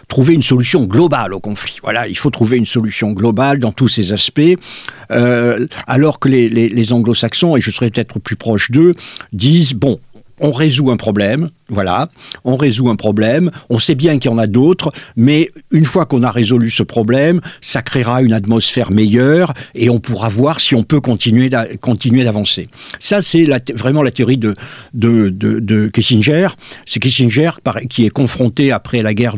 trouver 0.08 0.34
une 0.34 0.42
solution 0.42 0.84
globale 0.84 1.34
au 1.34 1.40
conflit. 1.40 1.78
Voilà, 1.82 2.08
il 2.08 2.16
faut 2.16 2.30
trouver 2.30 2.56
une 2.56 2.66
solution 2.66 3.12
globale 3.12 3.58
dans 3.58 3.72
tous 3.72 3.88
ses 3.88 4.12
aspects, 4.12 4.56
alors 5.10 6.18
que 6.18 6.28
les 6.28 6.92
anglo-saxons, 6.92 7.56
et 7.56 7.60
je 7.60 7.70
serais 7.70 7.90
peut-être 7.90 8.18
plus 8.18 8.36
proche 8.36 8.70
d'eux, 8.70 8.94
disent, 9.32 9.74
bon, 9.74 10.00
on 10.42 10.50
résout 10.50 10.90
un 10.90 10.96
problème, 10.96 11.48
voilà, 11.72 12.08
on 12.44 12.56
résout 12.56 12.90
un 12.90 12.96
problème, 12.96 13.50
on 13.70 13.78
sait 13.78 13.94
bien 13.94 14.18
qu'il 14.18 14.30
y 14.30 14.34
en 14.34 14.38
a 14.38 14.46
d'autres, 14.46 14.90
mais 15.16 15.50
une 15.70 15.86
fois 15.86 16.06
qu'on 16.06 16.22
a 16.22 16.30
résolu 16.30 16.70
ce 16.70 16.82
problème, 16.82 17.40
ça 17.60 17.82
créera 17.82 18.22
une 18.22 18.34
atmosphère 18.34 18.90
meilleure 18.90 19.54
et 19.74 19.88
on 19.90 19.98
pourra 19.98 20.28
voir 20.28 20.60
si 20.60 20.74
on 20.74 20.82
peut 20.82 21.00
continuer 21.00 21.48
d'avancer. 21.48 22.68
Ça, 22.98 23.22
c'est 23.22 23.46
vraiment 23.74 24.02
la 24.02 24.10
théorie 24.10 24.38
de, 24.38 24.54
Kissinger. 25.92 26.48
C'est 26.86 27.00
Kissinger 27.00 27.50
qui 27.88 28.04
est 28.04 28.10
confronté 28.10 28.70
après 28.70 29.02
la 29.02 29.14
guerre 29.14 29.36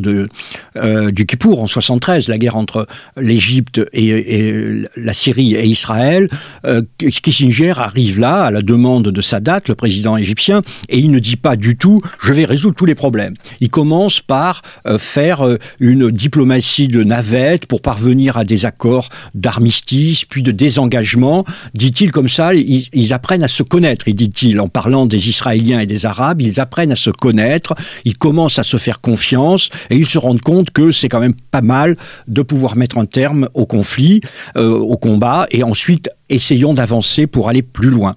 euh, 0.76 1.10
du 1.10 1.26
Kippour 1.26 1.62
en 1.62 1.66
73, 1.66 2.28
la 2.28 2.38
guerre 2.38 2.56
entre 2.56 2.86
l'Égypte 3.16 3.80
et, 3.92 4.82
la 4.96 5.12
Syrie 5.12 5.54
et 5.54 5.66
Israël. 5.66 6.28
Euh, 6.64 6.82
Kissinger 6.98 7.74
arrive 7.76 8.18
là 8.18 8.44
à 8.44 8.50
la 8.50 8.62
demande 8.62 9.08
de 9.08 9.20
Sadat, 9.20 9.60
le 9.68 9.74
président 9.74 10.16
égyptien, 10.16 10.62
et 10.88 10.98
il 10.98 11.10
ne 11.10 11.18
dit 11.18 11.36
pas 11.36 11.56
du 11.56 11.76
tout 11.76 12.00
je 12.24 12.32
vais 12.32 12.44
résoudre 12.46 12.74
tous 12.74 12.86
les 12.86 12.94
problèmes. 12.94 13.34
Il 13.60 13.68
commence 13.68 14.20
par 14.20 14.62
euh, 14.86 14.98
faire 14.98 15.46
euh, 15.46 15.58
une 15.78 16.10
diplomatie 16.10 16.88
de 16.88 17.04
navette 17.04 17.66
pour 17.66 17.82
parvenir 17.82 18.38
à 18.38 18.44
des 18.44 18.64
accords 18.64 19.10
d'armistice, 19.34 20.24
puis 20.24 20.42
de 20.42 20.50
désengagement. 20.50 21.44
Dit-il 21.74 22.12
comme 22.12 22.28
ça, 22.28 22.54
ils, 22.54 23.12
apprennent 23.12 23.44
à 23.44 23.48
se 23.48 23.62
connaître, 23.62 24.10
dit-il, 24.10 24.60
en 24.60 24.68
parlant 24.68 25.06
des 25.06 25.28
Israéliens 25.28 25.80
et 25.80 25.86
des 25.86 26.06
Arabes, 26.06 26.40
ils 26.40 26.60
apprennent 26.60 26.92
à 26.92 26.96
se 26.96 27.10
connaître, 27.10 27.74
ils 28.04 28.16
commencent 28.16 28.58
à 28.58 28.62
se 28.62 28.78
faire 28.78 29.00
confiance, 29.00 29.68
et 29.90 29.96
ils 29.96 30.06
se 30.06 30.18
rendent 30.18 30.40
compte 30.40 30.70
que 30.70 30.90
c'est 30.90 31.08
quand 31.08 31.20
même 31.20 31.34
pas 31.50 31.60
mal 31.60 31.96
de 32.26 32.42
pouvoir 32.42 32.76
mettre 32.76 32.96
un 32.98 33.06
terme 33.06 33.48
au 33.54 33.66
conflit, 33.66 34.20
euh, 34.56 34.70
au 34.70 34.96
combat, 34.96 35.46
et 35.50 35.62
ensuite 35.62 36.08
essayons 36.34 36.74
d'avancer 36.74 37.26
pour 37.26 37.48
aller 37.48 37.62
plus 37.62 37.90
loin. 37.90 38.14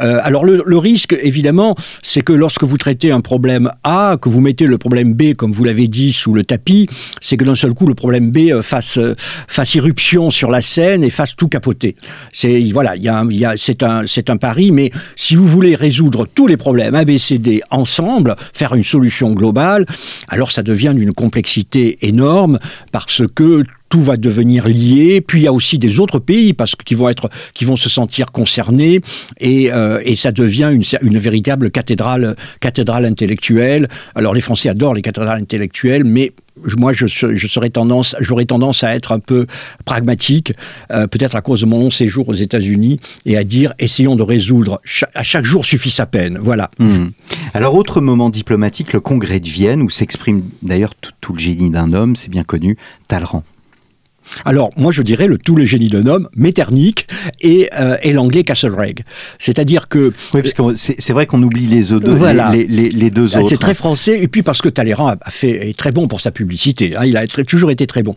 Euh, 0.00 0.18
alors 0.22 0.44
le, 0.44 0.78
risque, 0.78 1.16
évidemment, 1.22 1.76
c'est 2.02 2.22
que 2.22 2.32
lorsque 2.32 2.64
vous 2.64 2.76
traitez 2.76 3.12
un 3.12 3.20
problème 3.20 3.70
A, 3.84 4.16
que 4.20 4.28
vous 4.28 4.40
mettez 4.40 4.66
le 4.66 4.78
problème 4.78 5.14
B, 5.14 5.34
comme 5.34 5.52
vous 5.52 5.64
l'avez 5.64 5.86
dit, 5.86 6.12
sous 6.12 6.34
le 6.34 6.44
tapis, 6.44 6.88
c'est 7.20 7.36
que 7.36 7.44
d'un 7.44 7.54
seul 7.54 7.74
coup, 7.74 7.86
le 7.86 7.94
problème 7.94 8.30
B 8.30 8.50
euh, 8.50 8.62
fasse, 8.62 8.98
euh, 8.98 9.14
fasse 9.18 9.74
irruption 9.74 10.30
sur 10.30 10.50
la 10.50 10.60
scène 10.60 11.04
et 11.04 11.10
fasse 11.10 11.36
tout 11.36 11.48
capoter. 11.48 11.94
C'est 12.32 12.60
voilà, 12.72 12.94
c'est 13.56 13.82
un, 13.82 14.04
un 14.28 14.36
pari, 14.36 14.72
mais 14.72 14.90
si 15.16 15.36
vous 15.36 15.46
voulez 15.46 15.74
résoudre 15.74 16.26
tous 16.26 16.46
les 16.46 16.56
problèmes 16.56 16.94
A, 16.94 17.04
ensemble, 17.70 18.34
faire 18.52 18.74
une 18.74 18.84
solution 18.84 19.32
globale, 19.32 19.86
alors 20.28 20.50
ça 20.50 20.62
devient 20.62 20.92
d'une 20.94 21.12
complexité 21.12 21.98
énorme 22.02 22.58
parce 22.90 23.22
que 23.34 23.62
tout 23.94 24.02
va 24.02 24.16
devenir 24.16 24.66
lié. 24.66 25.20
Puis 25.20 25.42
il 25.42 25.44
y 25.44 25.46
a 25.46 25.52
aussi 25.52 25.78
des 25.78 26.00
autres 26.00 26.18
pays 26.18 26.52
parce 26.52 26.74
qui 26.74 26.96
vont 26.96 27.08
être, 27.08 27.30
qui 27.54 27.64
vont 27.64 27.76
se 27.76 27.88
sentir 27.88 28.32
concernés 28.32 29.00
et, 29.38 29.72
euh, 29.72 30.00
ça 30.16 30.32
devient 30.32 30.72
une, 30.72 31.18
véritable 31.18 31.70
cathédrale, 31.70 32.34
cathédrale 32.58 33.04
intellectuelle. 33.04 33.86
Alors 34.16 34.34
les 34.34 34.40
Français 34.40 34.68
adorent 34.68 34.94
les 34.94 35.02
cathédrales 35.02 35.40
intellectuelles, 35.40 36.02
mais 36.02 36.32
moi, 36.76 36.92
je, 36.92 37.06
serais 37.06 37.70
tendance, 37.70 38.16
j'aurais 38.20 38.46
tendance 38.46 38.82
à 38.82 38.94
être 38.96 39.12
un 39.12 39.18
peu 39.20 39.46
pragmatique, 39.84 40.52
euh, 40.90 41.06
peut-être 41.06 41.36
à 41.36 41.40
cause 41.40 41.60
de 41.60 41.66
mon 41.66 41.78
long 41.78 41.90
séjour 41.90 42.28
aux 42.28 42.34
États-Unis, 42.34 42.98
et 43.26 43.36
à 43.36 43.44
dire 43.44 43.74
essayons 43.78 44.16
de 44.16 44.22
résoudre. 44.22 44.80
à 45.14 45.22
chaque 45.22 45.44
jour 45.44 45.64
suffit 45.64 45.90
sa 45.90 46.06
peine. 46.06 46.38
Voilà. 46.40 46.70
Mmh. 46.78 47.08
Alors, 47.54 47.74
autre 47.74 48.00
moment 48.00 48.30
diplomatique, 48.30 48.92
le 48.92 49.00
Congrès 49.00 49.40
de 49.40 49.48
Vienne, 49.48 49.82
où 49.82 49.90
s'exprime 49.90 50.42
d'ailleurs 50.62 50.94
tout, 51.20 51.32
le 51.32 51.38
génie 51.38 51.70
d'un 51.70 51.92
homme, 51.92 52.16
c'est 52.16 52.30
bien 52.30 52.44
connu, 52.44 52.76
Talleyrand. 53.08 53.44
Alors, 54.44 54.70
moi, 54.76 54.92
je 54.92 55.02
dirais 55.02 55.26
le 55.26 55.38
tout 55.38 55.56
le 55.56 55.64
génie 55.64 55.88
d'un 55.88 56.06
homme, 56.06 56.28
Metternich, 56.36 57.06
et, 57.40 57.68
euh, 57.78 57.96
et 58.02 58.12
l'anglais 58.12 58.42
Castlereagh. 58.42 59.04
C'est-à-dire 59.38 59.88
que... 59.88 60.12
Oui, 60.34 60.42
parce 60.42 60.54
que 60.54 60.74
c'est 60.74 61.12
vrai 61.12 61.26
qu'on 61.26 61.42
oublie 61.42 61.66
les, 61.66 61.84
deux, 61.84 62.16
les, 62.52 62.66
les, 62.66 63.10
deux 63.10 63.34
ah, 63.34 63.38
autres. 63.38 63.48
C'est 63.48 63.56
très 63.56 63.74
français, 63.74 64.22
et 64.22 64.28
puis 64.28 64.42
parce 64.42 64.62
que 64.62 64.68
Talleyrand 64.68 65.08
a, 65.08 65.30
fait, 65.30 65.68
est 65.68 65.78
très 65.78 65.92
bon 65.92 66.08
pour 66.08 66.20
sa 66.20 66.30
publicité. 66.30 66.96
Hein, 66.96 67.04
il 67.04 67.16
a 67.16 67.26
toujours 67.26 67.70
été 67.70 67.86
très 67.86 68.02
bon. 68.02 68.14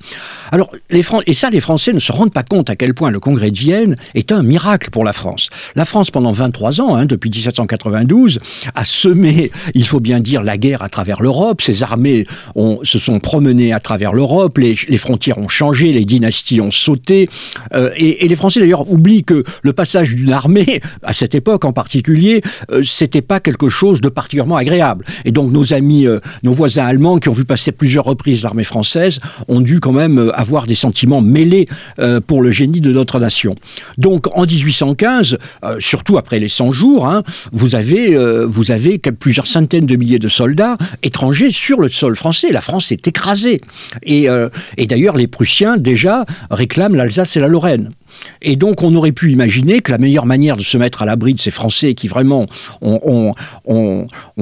Alors, 0.51 0.71
les 0.89 1.03
et 1.25 1.33
ça, 1.33 1.49
les 1.49 1.59
Français 1.59 1.93
ne 1.93 1.99
se 1.99 2.11
rendent 2.11 2.33
pas 2.33 2.43
compte 2.43 2.69
à 2.69 2.75
quel 2.75 2.93
point 2.93 3.11
le 3.11 3.19
Congrès 3.19 3.51
de 3.51 3.57
Vienne 3.57 3.95
est 4.13 4.31
un 4.31 4.43
miracle 4.43 4.89
pour 4.89 5.03
la 5.03 5.13
France. 5.13 5.49
La 5.75 5.85
France, 5.85 6.11
pendant 6.11 6.31
23 6.31 6.81
ans, 6.81 6.95
hein, 6.95 7.05
depuis 7.05 7.29
1792, 7.29 8.39
a 8.75 8.85
semé, 8.85 9.51
il 9.73 9.87
faut 9.87 9.99
bien 9.99 10.19
dire, 10.19 10.43
la 10.43 10.57
guerre 10.57 10.81
à 10.81 10.89
travers 10.89 11.21
l'Europe. 11.21 11.61
Ses 11.61 11.83
armées 11.83 12.25
ont, 12.55 12.79
se 12.83 12.99
sont 12.99 13.19
promenées 13.19 13.73
à 13.73 13.79
travers 13.79 14.13
l'Europe, 14.13 14.57
les, 14.57 14.75
les 14.87 14.97
frontières 14.97 15.37
ont 15.37 15.47
changé, 15.47 15.91
les 15.97 16.05
dynasties 16.05 16.61
ont 16.61 16.71
sauté. 16.71 17.29
Euh, 17.73 17.89
et, 17.97 18.27
les 18.27 18.35
Français 18.35 18.59
d'ailleurs 18.59 18.89
oublient 18.91 19.23
que 19.23 19.43
le 19.63 19.73
passage 19.73 20.15
d'une 20.15 20.31
armée, 20.31 20.79
à 21.01 21.13
cette 21.13 21.33
époque 21.33 21.65
en 21.65 21.73
particulier, 21.73 22.41
euh, 22.71 22.83
c'était 22.83 23.21
pas 23.21 23.39
quelque 23.39 23.69
chose 23.69 23.99
de 24.01 24.09
particulièrement 24.09 24.57
agréable. 24.57 25.05
Et 25.25 25.31
donc 25.31 25.51
nos 25.51 25.73
amis, 25.73 26.05
euh, 26.05 26.19
nos 26.43 26.53
voisins 26.53 26.85
allemands 26.85 27.17
qui 27.17 27.29
ont 27.29 27.33
vu 27.33 27.45
passer 27.45 27.71
plusieurs 27.71 28.05
reprises 28.05 28.43
l'armée 28.43 28.63
française 28.63 29.19
ont 29.47 29.61
dû 29.61 29.79
quand 29.79 29.91
même 29.91 30.31
avoir 30.35 30.67
des 30.67 30.75
sentiments 30.75 31.21
mêlés 31.21 31.67
pour 32.27 32.41
le 32.41 32.51
génie 32.51 32.81
de 32.81 32.91
notre 32.91 33.19
nation. 33.19 33.55
Donc 33.97 34.27
en 34.37 34.45
1815, 34.45 35.37
surtout 35.79 36.17
après 36.17 36.39
les 36.39 36.47
100 36.47 36.71
jours, 36.71 37.07
hein, 37.07 37.23
vous 37.51 37.75
avez 37.75 38.15
vous 38.45 38.71
avez 38.71 38.99
plusieurs 38.99 39.47
centaines 39.47 39.85
de 39.85 39.95
milliers 39.95 40.19
de 40.19 40.27
soldats 40.27 40.77
étrangers 41.01 41.51
sur 41.51 41.79
le 41.79 41.89
sol 41.89 42.15
français. 42.15 42.51
La 42.51 42.61
France 42.61 42.91
est 42.91 43.07
écrasée. 43.07 43.61
Et, 44.03 44.27
et 44.77 44.87
d'ailleurs 44.87 45.17
les 45.17 45.27
Prussiens 45.27 45.77
déjà 45.87 46.25
réclament 46.51 46.95
l'Alsace 46.95 47.37
et 47.37 47.39
la 47.39 47.47
Lorraine. 47.47 47.91
Et 48.41 48.55
donc, 48.55 48.83
on 48.83 48.93
aurait 48.95 49.11
pu 49.11 49.31
imaginer 49.31 49.79
que 49.79 49.91
la 49.91 49.97
meilleure 49.97 50.25
manière 50.25 50.57
de 50.57 50.63
se 50.63 50.77
mettre 50.77 51.01
à 51.01 51.05
l'abri 51.05 51.33
de 51.33 51.39
ces 51.39 51.51
Français 51.51 51.93
qui 51.93 52.07
vraiment 52.07 52.45
ont, 52.81 53.33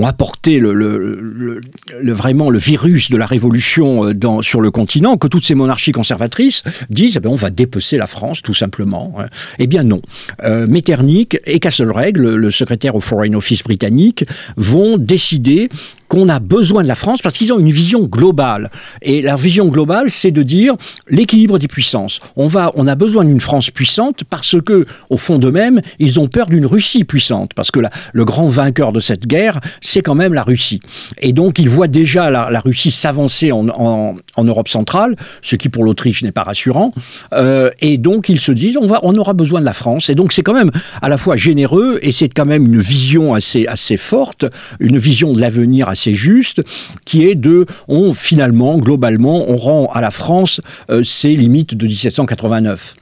apporté 0.03 0.59
le, 0.59 1.61
vraiment 2.03 2.49
le 2.49 2.59
virus 2.59 3.09
de 3.09 3.17
la 3.17 3.25
révolution 3.25 4.05
euh, 4.05 4.13
dans, 4.13 4.41
sur 4.41 4.61
le 4.61 4.71
continent, 4.71 5.17
que 5.17 5.27
toutes 5.27 5.45
ces 5.45 5.55
monarchies 5.55 5.91
conservatrices 5.91 6.63
disent 6.89 7.17
eh 7.17 7.19
ben, 7.19 7.29
on 7.29 7.35
va 7.35 7.49
dépecer 7.49 7.97
la 7.97 8.07
France, 8.07 8.41
tout 8.41 8.53
simplement. 8.53 9.15
Hein. 9.17 9.25
Eh 9.59 9.67
bien, 9.67 9.83
non. 9.83 10.01
Euh, 10.43 10.67
Metternich 10.67 11.39
et 11.45 11.59
Castlereagh, 11.59 12.17
le, 12.17 12.38
le 12.38 12.51
secrétaire 12.51 12.95
au 12.95 13.01
Foreign 13.01 13.35
Office 13.35 13.63
britannique, 13.63 14.25
vont 14.57 14.97
décider 14.97 15.69
qu'on 16.07 16.29
a 16.29 16.39
besoin 16.39 16.83
de 16.83 16.88
la 16.88 16.95
France 16.95 17.21
parce 17.21 17.38
qu'ils 17.38 17.51
ont 17.51 17.59
une 17.59 17.71
vision 17.71 18.03
globale. 18.03 18.69
Et 19.01 19.21
leur 19.21 19.38
vision 19.38 19.67
globale, 19.67 20.11
c'est 20.11 20.31
de 20.31 20.43
dire 20.43 20.75
l'équilibre 21.09 21.57
des 21.57 21.67
puissances. 21.67 22.19
On, 22.35 22.47
va, 22.47 22.71
on 22.75 22.88
a 22.88 22.95
besoin 22.95 23.25
d'une 23.25 23.41
France 23.41 23.64
puissante 23.71 24.23
parce 24.30 24.56
que, 24.62 24.86
au 25.10 25.17
fond 25.17 25.38
d'eux-mêmes, 25.38 25.82
ils 25.99 26.19
ont 26.19 26.28
peur 26.28 26.47
d'une 26.47 26.65
Russie 26.65 27.04
puissante, 27.04 27.54
parce 27.54 27.71
que 27.71 27.80
le 28.13 28.25
grand 28.25 28.47
vainqueur 28.47 28.91
de 28.91 28.99
cette 28.99 29.28
guerre, 29.28 29.60
c'est 29.82 30.01
quand 30.01 30.15
même 30.15 30.34
la 30.34 30.43
Russie. 30.43 30.80
Et 31.19 31.34
donc, 31.34 31.60
ils 31.60 31.69
voient 31.69 31.88
déjà 31.88 32.30
la, 32.30 32.60
Russie 32.60 32.91
s'avancer 32.91 33.51
en, 33.51 33.67
en, 33.69 34.43
Europe 34.43 34.67
centrale, 34.67 35.15
ce 35.41 35.56
qui 35.56 35.69
pour 35.69 35.84
l'Autriche 35.84 36.23
n'est 36.23 36.32
pas 36.32 36.43
rassurant. 36.43 36.93
Euh, 37.34 37.69
et 37.82 37.97
donc, 37.97 38.30
ils 38.30 38.39
se 38.39 38.51
disent, 38.51 38.78
on, 38.78 38.88
va, 38.88 38.99
on 39.04 39.13
aura 39.15 39.34
besoin 39.34 39.60
de 39.60 39.65
la 39.65 39.73
France. 39.73 40.10
Et 40.10 40.15
donc, 40.15 40.34
c'est 40.34 40.43
quand 40.43 40.54
même 40.54 40.71
à 41.01 41.10
la 41.10 41.17
fois 41.17 41.36
généreux 41.36 41.99
et 42.01 42.12
c'est 42.12 42.30
quand 42.30 42.45
même 42.45 42.65
une 42.65 42.80
vision 42.80 43.34
assez, 43.34 43.67
assez 43.67 43.97
forte, 43.97 44.45
une 44.80 44.97
vision 44.97 45.34
de 45.34 45.41
l'avenir 45.41 45.89
assez 45.89 46.13
juste, 46.13 46.62
qui 47.06 47.25
est 47.25 47.36
de, 47.36 47.65
on 47.88 48.13
finalement, 48.13 48.78
globalement, 48.78 49.45
on 49.49 49.58
rend 49.58 49.88
à 49.91 50.01
la 50.01 50.12
France 50.12 50.62
euh, 50.89 51.04
ses 51.04 51.36
limites 51.36 51.75
de 51.75 51.88
1789 51.88 52.95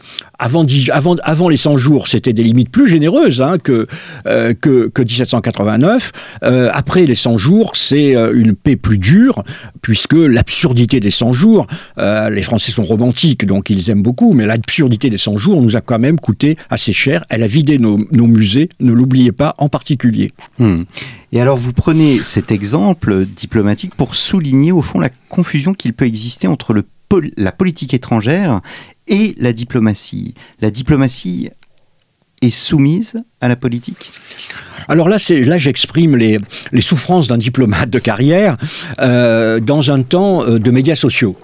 avant, 0.43 1.49
les 1.49 1.57
100 1.57 1.77
jours, 1.77 2.07
c'était 2.07 2.33
des 2.33 2.43
limites 2.43 2.69
plus 2.69 2.87
généreuses 2.87 3.41
hein, 3.41 3.57
que, 3.57 3.87
euh, 4.27 4.53
que, 4.53 4.89
que, 4.89 5.01
1789. 5.01 6.11
Euh, 6.43 6.69
après 6.73 7.05
les 7.05 7.15
100 7.15 7.37
jours, 7.37 7.75
c'est 7.75 8.15
euh, 8.15 8.33
une 8.35 8.53
paix 8.53 8.75
plus 8.75 8.97
dure, 8.97 9.43
puisque 9.81 10.13
l'absurdité 10.13 10.99
des 10.99 11.11
100 11.11 11.33
jours, 11.33 11.67
les 11.97 12.41
Français 12.41 12.71
sont 12.71 12.83
romantiques, 12.83 13.45
donc 13.45 13.69
ils 13.69 13.89
aiment 13.89 14.01
beaucoup, 14.01 14.33
mais 14.33 14.45
l'absurdité 14.45 15.09
des 15.09 15.17
100 15.17 15.37
jours 15.37 15.61
nous 15.61 15.75
a 15.75 15.81
quand 15.81 15.99
même 15.99 16.19
coûté 16.19 16.57
assez 16.69 16.93
cher. 16.93 17.23
Elle 17.29 17.43
a 17.43 17.47
vidé 17.47 17.77
nos, 17.77 17.97
musées, 18.11 18.69
ne 18.79 18.91
l'oubliez 18.91 19.31
pas 19.31 19.55
en 19.57 19.69
particulier. 19.69 20.31
Hmm. 20.59 20.83
Et 21.31 21.41
alors 21.41 21.57
vous 21.57 21.73
prenez 21.73 22.19
cet 22.19 22.51
exemple 22.51 23.25
diplomatique 23.25 23.95
pour 23.95 24.15
souligner 24.15 24.71
au 24.71 24.81
fond 24.81 24.99
la 24.99 25.09
confusion 25.29 25.73
qu'il 25.73 25.93
peut 25.93 26.05
exister 26.05 26.47
entre 26.47 26.75
la 27.37 27.51
politique 27.51 27.93
étrangère 27.93 28.61
et 29.07 29.35
la 29.37 29.53
diplomatie. 29.53 30.33
La 30.61 30.71
diplomatie 30.71 31.49
est 32.41 32.49
soumise 32.49 33.13
à 33.41 33.47
la 33.47 33.55
politique? 33.55 34.11
Alors 34.87 35.07
là, 35.07 35.17
là 35.29 35.57
j'exprime 35.57 36.17
les, 36.17 36.39
les, 36.71 36.81
souffrances 36.81 37.27
d'un 37.27 37.37
diplomate 37.37 37.89
de 37.89 37.99
carrière 37.99 38.57
euh, 38.99 39.59
dans 39.59 39.91
un 39.91 40.01
temps 40.01 40.43
euh, 40.43 40.59
de 40.59 40.71
médias 40.71 40.95
sociaux. 40.95 41.37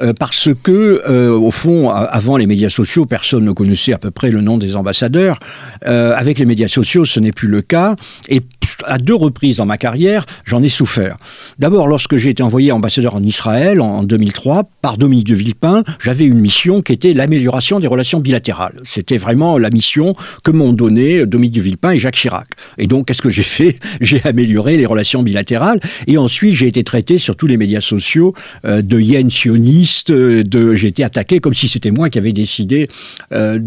Euh, 0.00 0.12
parce 0.12 0.48
que, 0.62 1.08
au 1.08 1.50
fond, 1.52 1.88
avant 1.90 2.36
les 2.36 2.46
médias 2.46 2.68
sociaux, 2.68 3.06
personne 3.06 3.44
ne 3.44 3.52
connaissait 3.52 3.92
à 3.92 3.98
peu 3.98 4.10
près 4.10 4.30
le 4.30 4.40
nom 4.40 4.58
des 4.58 4.74
ambassadeurs. 4.76 5.38
Avec 5.84 6.38
les 6.38 6.46
médias 6.46 6.68
sociaux, 6.68 7.04
ce 7.04 7.20
n'est 7.20 7.32
plus 7.32 7.48
le 7.48 7.62
cas. 7.62 7.94
Et 8.28 8.40
à 8.84 8.98
deux 8.98 9.14
reprises 9.14 9.58
dans 9.58 9.66
ma 9.66 9.78
carrière, 9.78 10.26
j'en 10.44 10.62
ai 10.62 10.68
souffert. 10.68 11.16
D'abord, 11.58 11.86
lorsque 11.86 12.16
j'ai 12.16 12.30
été 12.30 12.42
envoyé 12.42 12.72
ambassadeur 12.72 13.14
en 13.14 13.22
Israël 13.22 13.80
en 13.80 14.02
2003 14.02 14.64
par 14.82 14.98
Dominique 14.98 15.26
de 15.26 15.34
Villepin, 15.34 15.84
j'avais 16.00 16.24
une 16.24 16.38
mission 16.38 16.82
qui 16.82 16.92
était 16.92 17.14
l'amélioration 17.14 17.80
des 17.80 17.86
relations 17.86 18.20
bilatérales. 18.20 18.80
C'était 18.84 19.18
vraiment 19.18 19.58
la 19.58 19.70
mission 19.70 20.14
que 20.42 20.50
m'ont 20.50 20.72
donnée 20.72 21.26
Dominique 21.26 21.54
de 21.54 21.60
Villepin 21.60 21.92
et 21.92 21.98
Jacques 21.98 22.16
Chirac. 22.16 22.48
Et 22.78 22.86
donc, 22.86 23.06
qu'est-ce 23.06 23.22
que 23.22 23.30
j'ai 23.30 23.42
fait? 23.42 23.78
J'ai 24.00 24.20
amélioré 24.24 24.76
les 24.76 24.86
relations 24.86 25.22
bilatérales. 25.22 25.80
Et 26.06 26.18
ensuite, 26.18 26.52
j'ai 26.52 26.66
été 26.66 26.84
traité 26.84 27.18
sur 27.18 27.36
tous 27.36 27.46
les 27.46 27.56
médias 27.56 27.80
sociaux 27.80 28.34
de 28.64 29.00
yen 29.00 29.30
sioniste. 29.30 30.12
De, 30.12 30.74
j'ai 30.74 30.88
été 30.88 31.04
attaqué 31.04 31.38
comme 31.38 31.54
si 31.54 31.68
c'était 31.68 31.90
moi 31.90 32.10
qui 32.10 32.18
avais 32.18 32.32
décidé 32.32 32.88
de, 33.30 33.58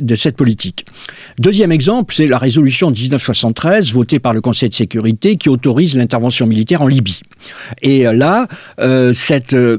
de 0.00 0.14
cette 0.14 0.36
politique. 0.36 0.86
Deuxième 1.38 1.72
exemple, 1.72 2.14
c'est 2.14 2.26
la 2.26 2.38
résolution 2.38 2.90
1973 2.90 3.92
votée 3.92 4.18
par 4.18 4.32
le 4.32 4.40
Conseil 4.40 4.49
de 4.68 4.74
sécurité 4.74 5.36
qui 5.36 5.48
autorise 5.48 5.96
l'intervention 5.96 6.46
militaire 6.46 6.82
en 6.82 6.86
Libye. 6.86 7.20
Et 7.82 8.04
là, 8.04 8.46
euh, 8.80 9.12
cette 9.12 9.54
euh, 9.54 9.78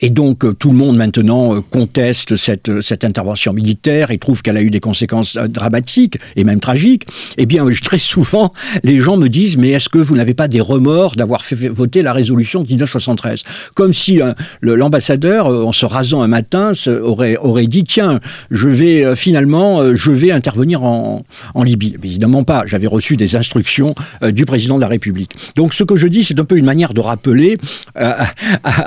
et 0.00 0.10
donc, 0.10 0.44
euh, 0.44 0.52
tout 0.52 0.70
le 0.70 0.76
monde 0.76 0.96
maintenant 0.96 1.54
euh, 1.54 1.60
conteste 1.60 2.34
cette, 2.36 2.68
euh, 2.68 2.80
cette 2.80 3.04
intervention 3.04 3.52
militaire 3.52 4.10
et 4.10 4.18
trouve 4.18 4.42
qu'elle 4.42 4.56
a 4.56 4.62
eu 4.62 4.70
des 4.70 4.80
conséquences 4.80 5.36
dramatiques 5.36 6.18
et 6.34 6.42
même 6.42 6.58
tragiques. 6.58 7.06
Eh 7.38 7.46
bien, 7.46 7.64
très 7.82 7.98
souvent, 7.98 8.52
les 8.82 8.98
gens 8.98 9.16
me 9.16 9.28
disent 9.28 9.56
Mais 9.56 9.70
est-ce 9.70 9.88
que 9.88 9.98
vous 9.98 10.16
n'avez 10.16 10.34
pas 10.34 10.48
des 10.48 10.60
remords 10.60 11.14
d'avoir 11.14 11.44
fait 11.44 11.68
voter 11.68 12.02
la 12.02 12.12
résolution 12.12 12.62
de 12.62 12.68
1973 12.68 13.44
Comme 13.74 13.92
si 13.92 14.20
l'ambassadeur, 14.60 15.46
en 15.46 15.72
se 15.72 15.86
rasant 15.86 16.22
un 16.22 16.28
matin, 16.28 16.72
aurait, 17.02 17.36
aurait 17.36 17.66
dit 17.66 17.84
Tiens, 17.84 18.20
je 18.50 18.68
vais 18.68 19.14
finalement, 19.16 19.94
je 19.94 20.10
vais 20.10 20.30
intervenir 20.30 20.82
en, 20.82 21.24
en 21.54 21.62
Libye. 21.62 21.96
évidemment 22.02 22.44
pas. 22.44 22.64
J'avais 22.66 22.86
reçu 22.86 23.16
des 23.16 23.36
instructions 23.36 23.94
du 24.22 24.44
président 24.44 24.76
de 24.76 24.80
la 24.80 24.88
République. 24.88 25.32
Donc, 25.56 25.74
ce 25.74 25.84
que 25.84 25.96
je 25.96 26.08
dis, 26.08 26.24
c'est 26.24 26.38
un 26.40 26.44
peu 26.44 26.56
une 26.56 26.64
manière 26.64 26.94
de 26.94 27.00
rappeler 27.00 27.58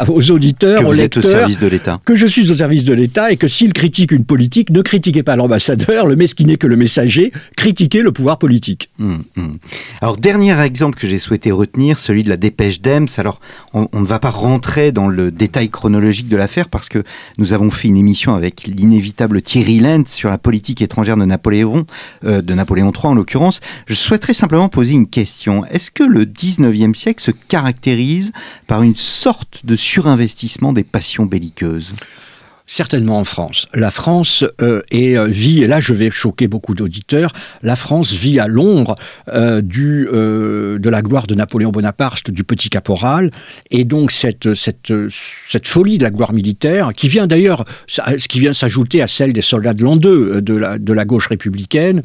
aux 0.07 0.31
auditeurs, 0.31 0.83
au 1.15 1.21
service 1.21 1.59
de 1.59 1.67
l'État. 1.67 1.99
Que 2.05 2.15
je 2.15 2.27
suis 2.27 2.51
au 2.51 2.55
service 2.55 2.83
de 2.83 2.93
l'État 2.93 3.31
et 3.31 3.37
que 3.37 3.47
s'il 3.47 3.73
critique 3.73 4.11
une 4.11 4.25
politique, 4.25 4.69
ne 4.69 4.81
critiquez 4.81 5.23
pas 5.23 5.35
l'ambassadeur, 5.35 6.05
le 6.07 6.15
qui 6.33 6.45
n'est 6.45 6.57
que 6.57 6.67
le 6.67 6.75
messager, 6.75 7.31
critiquez 7.55 8.01
le 8.01 8.11
pouvoir 8.11 8.37
politique. 8.37 8.89
Hum, 8.99 9.23
hum. 9.37 9.57
Alors, 10.01 10.17
dernier 10.17 10.59
exemple 10.61 10.99
que 10.99 11.07
j'ai 11.07 11.19
souhaité 11.19 11.51
retenir, 11.51 11.99
celui 11.99 12.23
de 12.23 12.29
la 12.29 12.37
dépêche 12.37 12.81
d'Ems. 12.81 13.07
Alors, 13.17 13.39
on, 13.73 13.87
ne 13.93 14.05
va 14.05 14.19
pas 14.19 14.29
rentrer 14.29 14.91
dans 14.91 15.07
le 15.07 15.31
détail 15.31 15.69
chronologique 15.69 16.27
de 16.27 16.37
l'affaire 16.37 16.69
parce 16.69 16.89
que 16.89 17.03
nous 17.37 17.53
avons 17.53 17.71
fait 17.71 17.87
une 17.87 17.97
émission 17.97 18.35
avec 18.35 18.63
l'inévitable 18.63 19.41
Thierry 19.41 19.79
Lentz 19.79 20.11
sur 20.11 20.29
la 20.29 20.37
politique 20.37 20.81
étrangère 20.81 21.17
de 21.17 21.25
Napoléon, 21.25 21.85
euh, 22.25 22.41
de 22.41 22.53
Napoléon 22.53 22.91
III 22.91 23.11
en 23.11 23.15
l'occurrence. 23.15 23.59
Je 23.85 23.93
souhaiterais 23.93 24.33
simplement 24.33 24.69
poser 24.69 24.93
une 24.93 25.07
question. 25.07 25.65
Est-ce 25.65 25.91
que 25.91 26.03
le 26.03 26.25
19e 26.25 26.93
siècle 26.93 27.21
se 27.23 27.31
caractérise 27.31 28.31
par 28.67 28.83
une 28.83 28.95
sorte 28.95 29.65
de 29.65 29.75
surinvestissement 29.75 30.73
des 30.73 30.83
passions 30.87 31.25
belliqueuses 31.25 31.93
Certainement 32.69 33.19
en 33.19 33.23
France. 33.23 33.65
La 33.73 33.91
France 33.91 34.43
euh, 34.61 34.81
euh, 34.93 35.27
vit, 35.27 35.63
et 35.63 35.67
là 35.67 35.79
je 35.79 35.93
vais 35.93 36.11
choquer 36.11 36.49
beaucoup 36.49 36.73
d'auditeurs, 36.73 37.31
la 37.63 37.77
France 37.77 38.11
vit 38.11 38.41
à 38.41 38.47
l'ombre 38.47 38.95
euh, 39.29 39.61
de 39.61 40.89
la 40.89 41.01
gloire 41.01 41.27
de 41.27 41.35
Napoléon 41.35 41.71
Bonaparte, 41.71 42.29
du 42.29 42.43
petit 42.43 42.69
caporal, 42.69 43.31
et 43.71 43.85
donc 43.85 44.11
cette, 44.11 44.49
folie 45.63 45.97
de 45.97 46.03
la 46.03 46.11
gloire 46.11 46.33
militaire, 46.33 46.91
qui 46.91 47.07
vient 47.07 47.25
d'ailleurs, 47.25 47.63
qui 48.27 48.41
vient 48.41 48.51
s'ajouter 48.51 49.01
à 49.01 49.07
celle 49.07 49.31
des 49.31 49.41
soldats 49.41 49.73
de 49.73 49.85
l'an 49.85 49.95
2 49.95 50.41
de 50.41 50.53
la, 50.53 50.77
de 50.77 50.91
la 50.91 51.05
gauche 51.05 51.27
républicaine, 51.27 52.01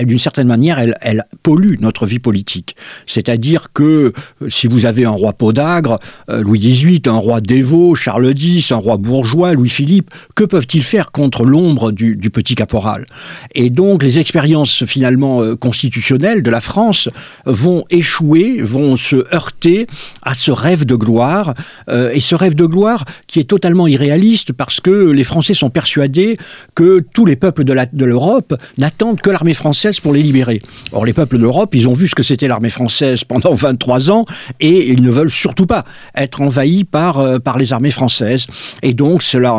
d'une 0.00 0.20
certaine 0.20 0.46
manière, 0.46 0.78
elle, 0.78 0.94
elle 1.00 1.24
pollue 1.42 1.74
notre 1.80 2.06
vie 2.06 2.20
politique. 2.20 2.76
C'est-à-dire 3.06 3.72
que 3.72 4.12
si 4.48 4.68
vous 4.68 4.86
avez 4.86 5.06
un 5.06 5.10
roi 5.10 5.32
podagre, 5.32 5.98
Louis 6.28 6.60
XVIII, 6.60 7.02
un 7.06 7.16
roi 7.16 7.40
dévot, 7.40 7.96
Charles 7.96 8.32
X, 8.36 8.70
un 8.70 8.76
roi 8.76 8.96
bourgeois, 8.96 9.54
Louis-Philippe, 9.54 10.03
que 10.34 10.44
peuvent-ils 10.44 10.82
faire 10.82 11.12
contre 11.12 11.44
l'ombre 11.44 11.92
du, 11.92 12.16
petit 12.30 12.54
caporal? 12.54 13.06
Et 13.54 13.70
donc 13.70 14.02
les 14.02 14.18
expériences 14.18 14.84
finalement 14.84 15.42
euh, 15.42 15.56
constitutionnelles 15.56 16.42
de 16.42 16.50
la 16.50 16.60
France 16.60 17.08
vont 17.46 17.84
échouer, 17.90 18.60
vont 18.62 18.96
se 18.96 19.16
heurter 19.34 19.86
à 20.22 20.34
ce 20.34 20.50
rêve 20.50 20.84
de 20.84 20.94
gloire, 20.94 21.54
euh, 21.88 22.10
et 22.12 22.20
ce 22.20 22.34
rêve 22.34 22.54
de 22.54 22.66
gloire 22.66 23.04
qui 23.26 23.40
est 23.40 23.44
totalement 23.44 23.86
irréaliste 23.86 24.52
parce 24.52 24.80
que 24.80 24.90
les 24.90 25.24
Français 25.24 25.54
sont 25.54 25.70
persuadés 25.70 26.36
que 26.74 27.04
tous 27.12 27.26
les 27.26 27.36
peuples 27.36 27.64
de 27.64 28.04
l'Europe 28.04 28.54
n'attendent 28.78 29.20
que 29.20 29.30
l'armée 29.30 29.54
française 29.54 30.00
pour 30.00 30.12
les 30.12 30.22
libérer. 30.22 30.62
Or 30.92 31.04
les 31.04 31.12
peuples 31.12 31.36
de 31.36 31.42
l'Europe, 31.42 31.74
ils 31.74 31.88
ont 31.88 31.94
vu 31.94 32.08
ce 32.08 32.14
que 32.14 32.22
c'était 32.22 32.48
l'armée 32.48 32.70
française 32.70 33.24
pendant 33.24 33.54
23 33.54 34.10
ans, 34.10 34.24
et 34.60 34.90
ils 34.90 35.02
ne 35.02 35.10
veulent 35.10 35.30
surtout 35.30 35.66
pas 35.66 35.84
être 36.16 36.40
envahis 36.40 36.84
par, 36.84 37.18
euh, 37.18 37.38
par 37.38 37.58
les 37.58 37.72
armées 37.72 37.90
françaises. 37.90 38.46
Et 38.82 38.94
donc 38.94 39.22
cela 39.22 39.54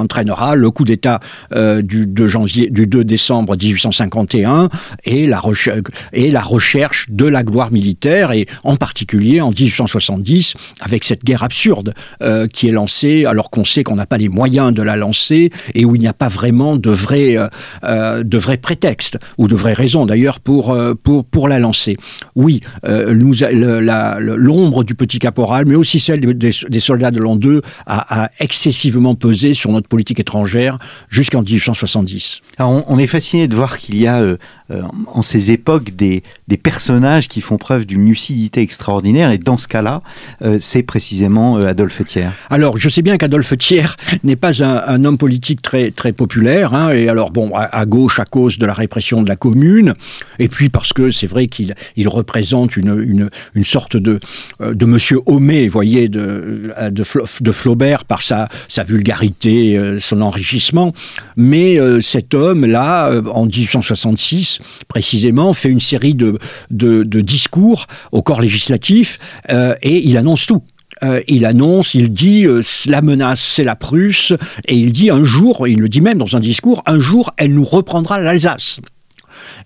le 0.55 0.71
coup 0.71 0.85
d'État 0.85 1.19
euh, 1.53 1.81
du 1.81 2.07
2 2.07 2.27
janvier, 2.27 2.69
du 2.69 2.87
2 2.87 3.03
décembre 3.03 3.55
1851 3.55 4.69
et 5.03 5.27
la, 5.27 5.39
recherche 5.39 7.09
de 7.09 7.25
la 7.25 7.43
gloire 7.43 7.71
militaire 7.71 8.31
et 8.31 8.47
en 8.63 8.75
particulier 8.75 9.41
en 9.41 9.49
1870 9.49 10.53
avec 10.81 11.03
cette 11.03 11.23
guerre 11.23 11.43
absurde 11.43 11.93
euh, 12.21 12.47
qui 12.47 12.67
est 12.67 12.71
lancée 12.71 13.25
alors 13.25 13.49
qu'on 13.49 13.65
sait 13.65 13.83
qu'on 13.83 13.95
n'a 13.95 14.05
pas 14.05 14.17
les 14.17 14.29
moyens 14.29 14.73
de 14.73 14.81
la 14.81 14.95
lancer 14.95 15.51
et 15.73 15.85
où 15.85 15.95
il 15.95 16.01
n'y 16.01 16.07
a 16.07 16.13
pas 16.13 16.29
vraiment 16.29 16.75
de 16.75 16.89
vrai 16.89 17.37
euh, 17.83 18.23
vrais 18.35 18.57
prétextes 18.57 19.17
ou 19.37 19.47
de 19.47 19.55
vraies 19.55 19.73
raisons 19.73 20.05
d'ailleurs 20.05 20.41
pour 20.41 20.75
la 21.47 21.59
lancer. 21.59 21.95
Oui, 22.35 22.59
l'ombre 22.83 24.83
du 24.83 24.95
petit 24.95 25.19
caporal, 25.19 25.65
mais 25.65 25.75
aussi 25.75 25.99
celle 25.99 26.37
des, 26.37 26.79
soldats 26.79 27.11
de 27.11 27.19
l'an 27.19 27.37
2 27.37 27.61
a, 27.85 28.23
a 28.23 28.29
excessivement 28.39 29.15
pesé 29.15 29.53
sur 29.53 29.71
notre 29.71 29.87
politique 29.87 30.19
étrangère 30.25 30.79
jusqu'en 31.09 31.43
1870. 31.43 32.41
on, 32.59 32.97
est 32.97 33.07
fasciné 33.07 33.47
de 33.47 33.55
voir 33.55 33.77
qu'il 33.77 33.97
y 33.97 34.07
a 34.07 34.19
euh, 34.21 34.37
euh, 34.71 34.81
en 35.07 35.21
ces 35.21 35.51
époques 35.51 35.95
des, 35.95 36.23
personnages 36.63 37.27
qui 37.27 37.41
font 37.41 37.57
preuve 37.57 37.85
d'une 37.85 38.05
lucidité 38.05 38.61
extraordinaire 38.61 39.29
et 39.31 39.37
dans 39.37 39.57
ce 39.57 39.67
cas-là, 39.67 40.01
euh, 40.41 40.57
c'est 40.61 40.83
précisément 40.83 41.57
Adolphe 41.57 42.03
Thiers. 42.05 42.29
Alors 42.49 42.77
je 42.77 42.89
sais 42.89 43.01
bien 43.01 43.17
qu'Adolphe 43.17 43.57
Thiers 43.57 43.95
n'est 44.23 44.35
pas 44.35 44.63
un, 44.63 45.03
homme 45.03 45.17
politique 45.17 45.61
très, 45.61 45.91
populaire, 46.13 46.73
hein, 46.73 46.91
et 46.91 47.09
alors 47.09 47.31
bon, 47.31 47.51
à, 47.55 47.85
gauche 47.85 48.19
à 48.19 48.25
cause 48.25 48.57
de 48.57 48.65
la 48.65 48.73
répression 48.73 49.21
de 49.21 49.27
la 49.27 49.35
commune, 49.35 49.93
et 50.39 50.47
puis 50.47 50.69
parce 50.69 50.93
que 50.93 51.09
c'est 51.09 51.27
vrai 51.27 51.47
qu'il 51.47 51.75
il 51.95 52.07
représente 52.07 52.77
une, 52.77 53.29
sorte 53.63 53.97
de, 53.97 54.19
monsieur 54.85 55.19
Homais, 55.25 55.67
voyez, 55.67 56.07
de, 56.07 56.73
Flaubert 57.51 58.05
par 58.05 58.21
sa, 58.21 58.47
vulgarité, 58.87 59.97
son 59.99 60.21
enrichissement. 60.21 60.93
Mais 61.35 61.79
euh, 61.79 62.01
cet 62.01 62.33
homme-là, 62.33 63.09
euh, 63.11 63.23
en 63.31 63.45
1866, 63.45 64.54
précisément, 64.87 65.53
fait 65.53 65.69
une 65.69 65.79
série 65.79 66.15
de, 66.15 66.39
discours 67.21 67.87
au 68.11 68.21
corps 68.21 68.41
législatif 68.41 69.19
euh, 69.49 69.75
et 69.81 70.05
il 70.07 70.17
annonce 70.17 70.45
tout. 70.45 70.63
il 71.27 71.45
annonce, 71.45 71.93
il 71.93 72.11
dit 72.11 72.45
la 72.87 73.01
menace 73.01 73.41
c'est 73.41 73.63
la 73.63 73.75
Prusse 73.75 74.33
et 74.65 74.75
il 74.75 74.91
dit 74.91 75.09
un 75.09 75.23
jour, 75.23 75.67
il 75.67 75.79
le 75.79 75.89
dit 75.89 76.01
même 76.01 76.17
dans 76.17 76.35
un 76.35 76.39
discours, 76.39 76.81
un 76.85 76.99
jour 76.99 77.31
elle 77.37 77.53
nous 77.53 77.65
reprendra 77.65 78.19
l'Alsace. 78.19 78.79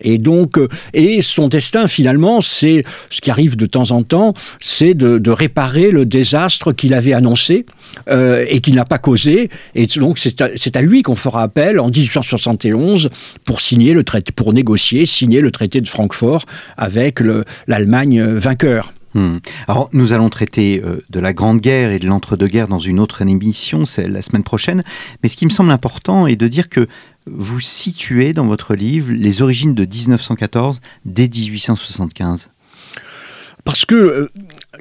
Et 0.02 0.18
donc, 0.18 0.58
euh, 0.58 0.68
et 0.94 1.22
son 1.22 1.48
destin 1.48 1.88
finalement, 1.88 2.42
c'est 2.42 2.84
ce 3.10 3.22
qui 3.22 3.32
arrive 3.32 3.56
de 3.56 3.66
temps 3.66 3.92
en 3.92 4.04
temps, 4.04 4.34
c'est 4.60 4.94
de, 4.94 5.30
réparer 5.30 5.92
le 5.92 6.06
désastre 6.06 6.74
qu'il 6.74 6.94
avait 6.94 7.14
annoncé 7.14 7.66
euh, 8.10 8.44
et 8.50 8.62
qu'il 8.62 8.76
n'a 8.76 8.86
pas 8.86 8.98
causé. 8.98 9.50
Et 9.76 9.86
donc, 9.86 10.18
c'est 10.18 10.76
à, 10.76 10.82
lui 10.82 11.04
qu'on 11.04 11.16
fera 11.16 11.44
appel 11.44 11.80
en 11.80 11.90
1871 11.90 13.10
pour 13.46 13.62
signer 13.62 13.94
le 13.94 14.04
traité, 14.04 14.32
pour 14.32 14.54
négocier, 14.54 15.06
signer 15.06 15.40
le 15.40 15.52
traité 15.52 15.82
de 15.82 15.88
Francfort 15.88 16.46
avec 16.78 17.20
l'Allemagne 17.68 18.24
vainqueur. 18.24 18.94
Hmm. 19.16 19.38
Alors, 19.68 19.90
nous 19.92 20.14
allons 20.14 20.30
traiter 20.30 20.82
euh, 20.86 21.04
de 21.10 21.20
la 21.20 21.34
Grande 21.34 21.60
Guerre 21.60 21.92
et 21.92 22.00
de 22.00 22.06
l'entre-deux-guerres 22.06 22.68
dans 22.68 22.80
une 22.80 23.00
autre 23.00 23.24
émission, 23.24 23.86
c'est 23.86 24.08
la 24.08 24.22
semaine 24.22 24.44
prochaine. 24.44 24.84
Mais 25.24 25.30
ce 25.30 25.38
qui 25.38 25.46
me 25.46 25.50
semble 25.50 25.72
important 25.72 26.28
est 26.28 26.36
de 26.36 26.48
dire 26.48 26.70
que 26.70 26.88
vous 27.32 27.60
situez 27.60 28.34
dans 28.34 28.46
votre 28.46 28.76
livre 28.76 29.12
les 29.14 29.42
origines 29.42 29.76
de 29.76 29.86
1914 29.86 30.82
dès 31.06 31.28
1875. 31.28 32.50
Parce 33.64 33.86
que 33.86 33.96
euh, 33.96 34.32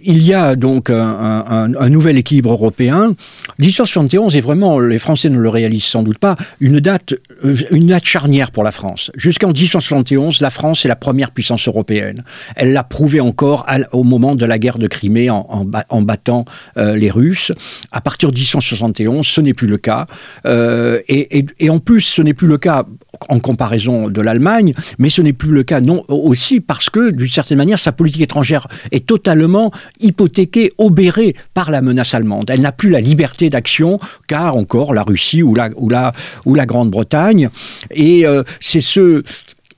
il 0.03 0.22
y 0.22 0.35
a 0.35 0.55
donc 0.55 0.90
un, 0.90 1.88
nouvel 1.88 2.18
équilibre 2.18 2.53
européen. 2.53 3.14
1871 3.59 4.37
est 4.37 4.40
vraiment, 4.40 4.79
les 4.79 4.98
Français 4.98 5.31
ne 5.31 5.38
le 5.38 5.48
réalisent 5.48 5.85
sans 5.85 6.03
doute 6.03 6.18
pas, 6.18 6.37
une 6.61 6.79
date, 6.79 7.14
euh, 7.44 7.57
une 7.70 7.88
date 7.88 8.05
charnière 8.05 8.51
pour 8.51 8.64
la 8.64 8.70
France. 8.70 9.11
Jusqu'en 9.16 9.48
1871, 9.48 10.40
la 10.40 10.51
France 10.51 10.85
est 10.85 10.88
la 10.88 10.96
première 10.96 11.31
puissance 11.31 11.66
européenne. 11.66 12.22
Elle 12.55 12.72
l'a 12.72 12.85
prouvé 12.85 13.20
encore 13.20 13.66
au 13.92 14.05
moment 14.05 14.35
de 14.37 14.44
la 14.44 14.59
guerre 14.59 14.79
de 14.79 14.87
Crimée 14.87 15.31
en, 15.31 15.64
battant 16.03 16.44
euh, 16.77 16.94
les 16.94 17.11
Russes. 17.11 17.53
À 17.90 18.01
partir 18.01 18.31
de 18.31 18.37
1871, 18.37 19.27
ce 19.27 19.40
n'est 19.40 19.55
plus 19.55 19.68
le 19.68 19.79
cas. 19.79 20.07
Euh, 20.46 21.01
et, 21.09 21.46
et 21.59 21.70
en 21.70 21.79
plus, 21.79 22.03
ce 22.03 22.20
n'est 22.20 22.35
plus 22.35 22.46
le 22.46 22.59
cas 22.59 22.85
en 23.29 23.40
comparaison 23.40 24.09
de 24.09 24.20
l'Allemagne, 24.20 24.74
mais 24.98 25.09
ce 25.09 25.22
n'est 25.22 25.33
plus 25.33 25.51
le 25.51 25.62
cas 25.64 25.81
non 25.81 26.05
aussi 26.09 26.61
parce 26.61 26.90
que 26.90 27.11
d'une 27.11 27.29
certaine 27.29 27.59
manière 27.59 27.79
sa 27.79 27.92
politique 27.92 28.22
étrangère 28.22 28.68
est 28.92 29.07
totalement 29.07 29.72
hypothéquée, 30.01 30.73
obérée 30.79 31.35
par 31.55 31.71
la 31.71 31.83
menace 31.83 32.14
allemande. 32.14 32.51
Elle 32.51 32.61
n'a 32.61 32.73
plus 32.73 32.91
la 32.91 33.01
liberté 33.01 33.51
d'action 33.51 33.99
car 34.27 34.57
encore 34.57 34.95
la 34.95 35.03
Russie 35.03 35.43
ou 35.43 35.55
la, 35.55 35.71
ou 35.77 35.88
la, 35.88 36.12
ou 36.45 36.55
la 36.55 36.67
Grande-Bretagne. 36.67 37.51
Et 37.91 38.27
euh, 38.27 38.43
c'est 38.61 38.81
ce 38.81 39.23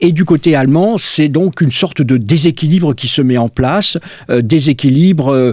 et 0.00 0.12
du 0.12 0.24
côté 0.24 0.56
allemand, 0.56 0.96
c'est 0.96 1.28
donc 1.28 1.60
une 1.60 1.70
sorte 1.70 2.00
de 2.00 2.16
déséquilibre 2.16 2.94
qui 2.94 3.06
se 3.06 3.20
met 3.20 3.36
en 3.36 3.50
place, 3.50 3.98
euh, 4.30 4.40
déséquilibre 4.40 5.32
euh, 5.32 5.52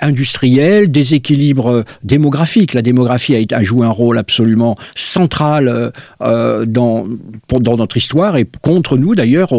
industriel, 0.00 0.90
déséquilibre 0.90 1.84
démographique. 2.02 2.74
La 2.74 2.82
démographie 2.82 3.34
a, 3.36 3.56
a, 3.56 3.62
joué 3.62 3.86
un 3.86 3.90
rôle 3.90 4.18
absolument 4.18 4.76
central 4.94 5.92
euh, 6.20 6.66
dans, 6.66 7.06
dans 7.48 7.76
notre 7.76 7.96
histoire 7.96 8.36
et 8.36 8.46
contre 8.62 8.96
nous 8.96 9.14
d'ailleurs 9.14 9.50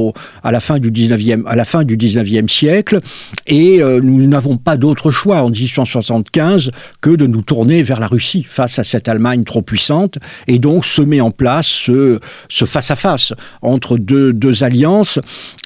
à 0.44 0.52
la 0.52 0.60
fin 0.60 0.80
du 0.80 0.92
19e, 0.92 1.46
à 1.46 1.56
la 1.56 1.66
fin 1.66 1.84
du 1.84 1.98
19e 1.98 2.48
siècle. 2.48 3.00
Et 3.46 3.80
nous 3.80 4.28
n'avons 4.28 4.58
pas 4.58 4.78
d'autre 4.78 5.12
choix 5.12 5.44
en 5.44 5.50
1875 5.50 6.72
que 7.02 7.10
de 7.10 7.28
nous 7.28 7.42
tourner 7.42 7.84
vers 7.84 8.00
la 8.00 8.08
Russie 8.08 8.44
face 8.44 8.80
à 8.80 8.84
cette 8.84 9.08
Allemagne 9.08 9.44
trop 9.44 9.62
puissante. 9.62 10.18
Et 10.48 10.60
donc 10.60 10.86
se 10.86 11.02
met 11.02 11.22
en 11.22 11.32
place 11.32 11.68
ce 11.68 12.20
face-à-face 12.66 13.32
-face 13.32 13.34
entre 13.62 13.98
deux, 13.98 14.64
alliances 14.64 15.20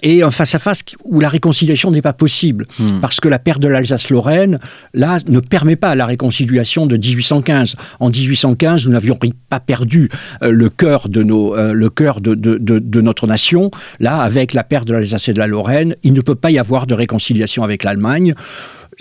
et 0.04 0.24
un 0.24 0.32
face-à-face 0.32 0.84
où 1.06 1.20
la 1.20 1.30
réconciliation 1.30 1.92
n'est 1.92 2.02
pas 2.02 2.14
possible. 2.14 2.66
Hmm. 2.80 3.00
Parce 3.02 3.20
que 3.20 3.30
la 3.30 3.40
perte 3.40 3.62
de 3.62 3.68
l'Alsace-Lorraine, 4.12 4.60
là, 4.94 5.18
ne 5.28 5.40
permet 5.40 5.76
pas 5.76 5.96
la 5.96 6.06
réconciliation 6.06 6.86
de 6.86 6.98
1815. 6.98 7.76
En 8.00 8.10
1815, 8.10 8.86
nous 8.86 8.92
n'avions 8.92 9.18
pas 9.50 9.60
perdu 9.60 10.10
euh, 10.44 10.52
le 10.52 10.70
cœur, 10.70 11.08
euh, 11.16 11.74
de, 11.76 13.02
notre 13.02 13.28
nation. 13.28 13.72
Là, 14.00 14.18
avec 14.22 14.54
la 14.54 14.64
perte 14.64 14.88
de 14.88 14.94
l'Alsace 14.94 15.30
et 15.30 15.34
de 15.34 15.40
la 15.40 15.48
Lorraine, 15.48 15.96
il 16.04 16.14
ne 16.14 16.22
peut 16.22 16.36
pas 16.36 16.52
y 16.52 16.60
avoir 16.60 16.88
de 16.88 16.94
réconciliation 16.94 17.64
avec 17.64 17.84
l'Allemagne 17.84 18.36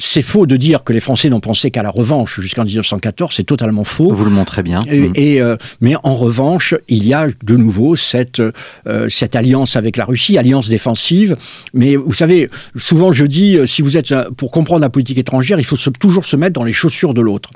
c'est 0.00 0.22
faux 0.22 0.46
de 0.46 0.56
dire 0.56 0.82
que 0.82 0.92
les 0.92 1.00
Français 1.00 1.28
n'ont 1.28 1.40
pensé 1.40 1.70
qu'à 1.70 1.82
la 1.82 1.90
revanche 1.90 2.40
jusqu'en 2.40 2.64
1914, 2.64 3.34
c'est 3.34 3.44
totalement 3.44 3.84
faux. 3.84 4.12
Vous 4.12 4.24
le 4.24 4.30
montrez 4.30 4.62
bien. 4.62 4.82
Et, 5.14 5.40
euh, 5.40 5.56
mais 5.80 5.94
en 6.02 6.14
revanche, 6.14 6.74
il 6.88 7.06
y 7.06 7.14
a 7.14 7.28
de 7.42 7.56
nouveau 7.56 7.96
cette, 7.96 8.40
euh, 8.40 9.08
cette 9.08 9.36
alliance 9.36 9.76
avec 9.76 9.96
la 9.96 10.04
Russie, 10.04 10.38
alliance 10.38 10.68
défensive. 10.68 11.36
Mais 11.74 11.96
vous 11.96 12.12
savez, 12.12 12.48
souvent 12.76 13.12
je 13.12 13.26
dis, 13.26 13.56
euh, 13.56 13.66
si 13.66 13.82
vous 13.82 13.96
êtes 13.96 14.14
pour 14.36 14.50
comprendre 14.50 14.80
la 14.80 14.90
politique 14.90 15.18
étrangère, 15.18 15.58
il 15.58 15.64
faut 15.64 15.76
toujours 15.76 16.24
se 16.24 16.36
mettre 16.36 16.54
dans 16.54 16.64
les 16.64 16.72
chaussures 16.72 17.14
de 17.14 17.20
l'autre. 17.20 17.50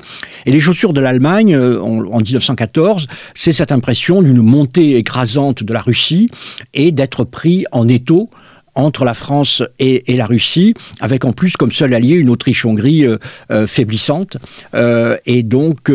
Et 0.45 0.51
les 0.51 0.59
chaussures 0.59 0.93
de 0.93 1.01
l'Allemagne 1.01 1.57
en, 1.57 2.05
en 2.05 2.19
1914, 2.19 3.07
c'est 3.33 3.51
cette 3.51 3.71
impression 3.71 4.21
d'une 4.21 4.41
montée 4.41 4.97
écrasante 4.97 5.63
de 5.63 5.73
la 5.73 5.81
Russie 5.81 6.29
et 6.73 6.91
d'être 6.91 7.23
pris 7.23 7.65
en 7.71 7.87
étau 7.87 8.29
entre 8.75 9.05
la 9.05 9.13
France 9.13 9.63
et, 9.79 10.03
la 10.15 10.25
Russie, 10.25 10.73
avec 10.99 11.25
en 11.25 11.31
plus 11.31 11.57
comme 11.57 11.71
seul 11.71 11.93
allié 11.93 12.15
une 12.15 12.29
Autriche-Hongrie 12.29 13.05
euh, 13.05 13.17
euh, 13.51 13.67
faiblissante. 13.67 14.37
Euh, 14.73 15.17
et 15.25 15.43
donc 15.43 15.91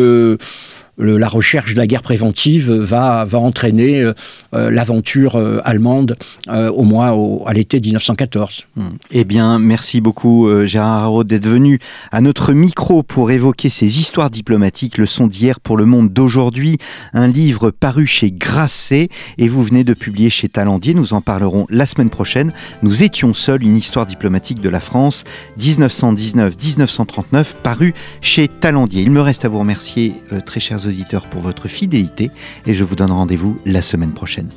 la 1.01 1.29
recherche 1.29 1.75
de 1.75 1.79
la 1.79 1.87
guerre 1.87 2.03
préventive 2.03 2.71
va, 2.71 3.25
va 3.25 3.39
entraîner 3.39 4.03
euh, 4.03 4.13
euh, 4.55 4.71
l'aventure 4.71 5.37
euh, 5.37 5.61
allemande 5.65 6.17
au 6.49 6.83
mois 6.83 7.17
à 7.47 7.53
l'été 7.53 7.81
1914. 7.81 8.67
Hmm. 8.77 8.83
Eh 9.11 9.25
bien, 9.25 9.59
merci 9.59 10.01
beaucoup 10.01 10.49
Gérard 10.65 11.05
Haraud 11.05 11.25
d'être 11.25 11.47
venu 11.47 11.79
à 12.11 12.21
notre 12.21 12.53
micro 12.53 13.03
pour 13.03 13.31
évoquer 13.31 13.69
ces 13.69 13.99
histoires 14.01 14.31
diplomatiques, 14.31 14.99
leçons 14.99 15.27
d'hier 15.27 15.61
pour 15.61 15.77
le 15.77 15.85
monde 15.87 16.13
d'aujourd'hui, 16.13 16.79
un 17.13 17.29
livre 17.29 17.71
paru 17.71 18.07
chez 18.07 18.33
Grasset 18.33 19.09
et 19.39 19.49
vous 19.49 19.63
venez 19.63 19.85
de 19.85 19.95
publier 19.95 20.31
chez 20.31 20.49
Talendier, 20.49 20.95
nous 20.95 21.13
en 21.13 21.21
parlerons 21.21 21.67
la 21.71 21.87
semaine 21.87 22.11
prochaine. 22.11 22.53
Nous 22.83 23.03
étions 23.03 23.35
seuls, 23.35 23.63
une 23.63 23.77
histoire 23.77 24.07
diplomatique 24.07 24.61
de 24.61 24.69
la 24.69 24.81
France 24.81 25.25
1919-1939 25.59 27.55
paru 27.63 27.95
chez 28.21 28.49
Talendier. 28.49 29.03
Il 29.03 29.11
me 29.11 29.21
reste 29.21 29.45
à 29.45 29.49
vous 29.49 29.61
remercier 29.61 30.15
très 30.47 30.61
chers 30.61 30.87
auditeurs 30.91 31.27
pour 31.27 31.41
votre 31.41 31.69
fidélité 31.69 32.31
et 32.67 32.75
je 32.75 32.85
vous 32.85 32.97
donne 32.97 33.13
rendez-vous 33.13 33.59
la 33.65 33.83
semaine 33.83 34.13
prochaine. 34.13 34.51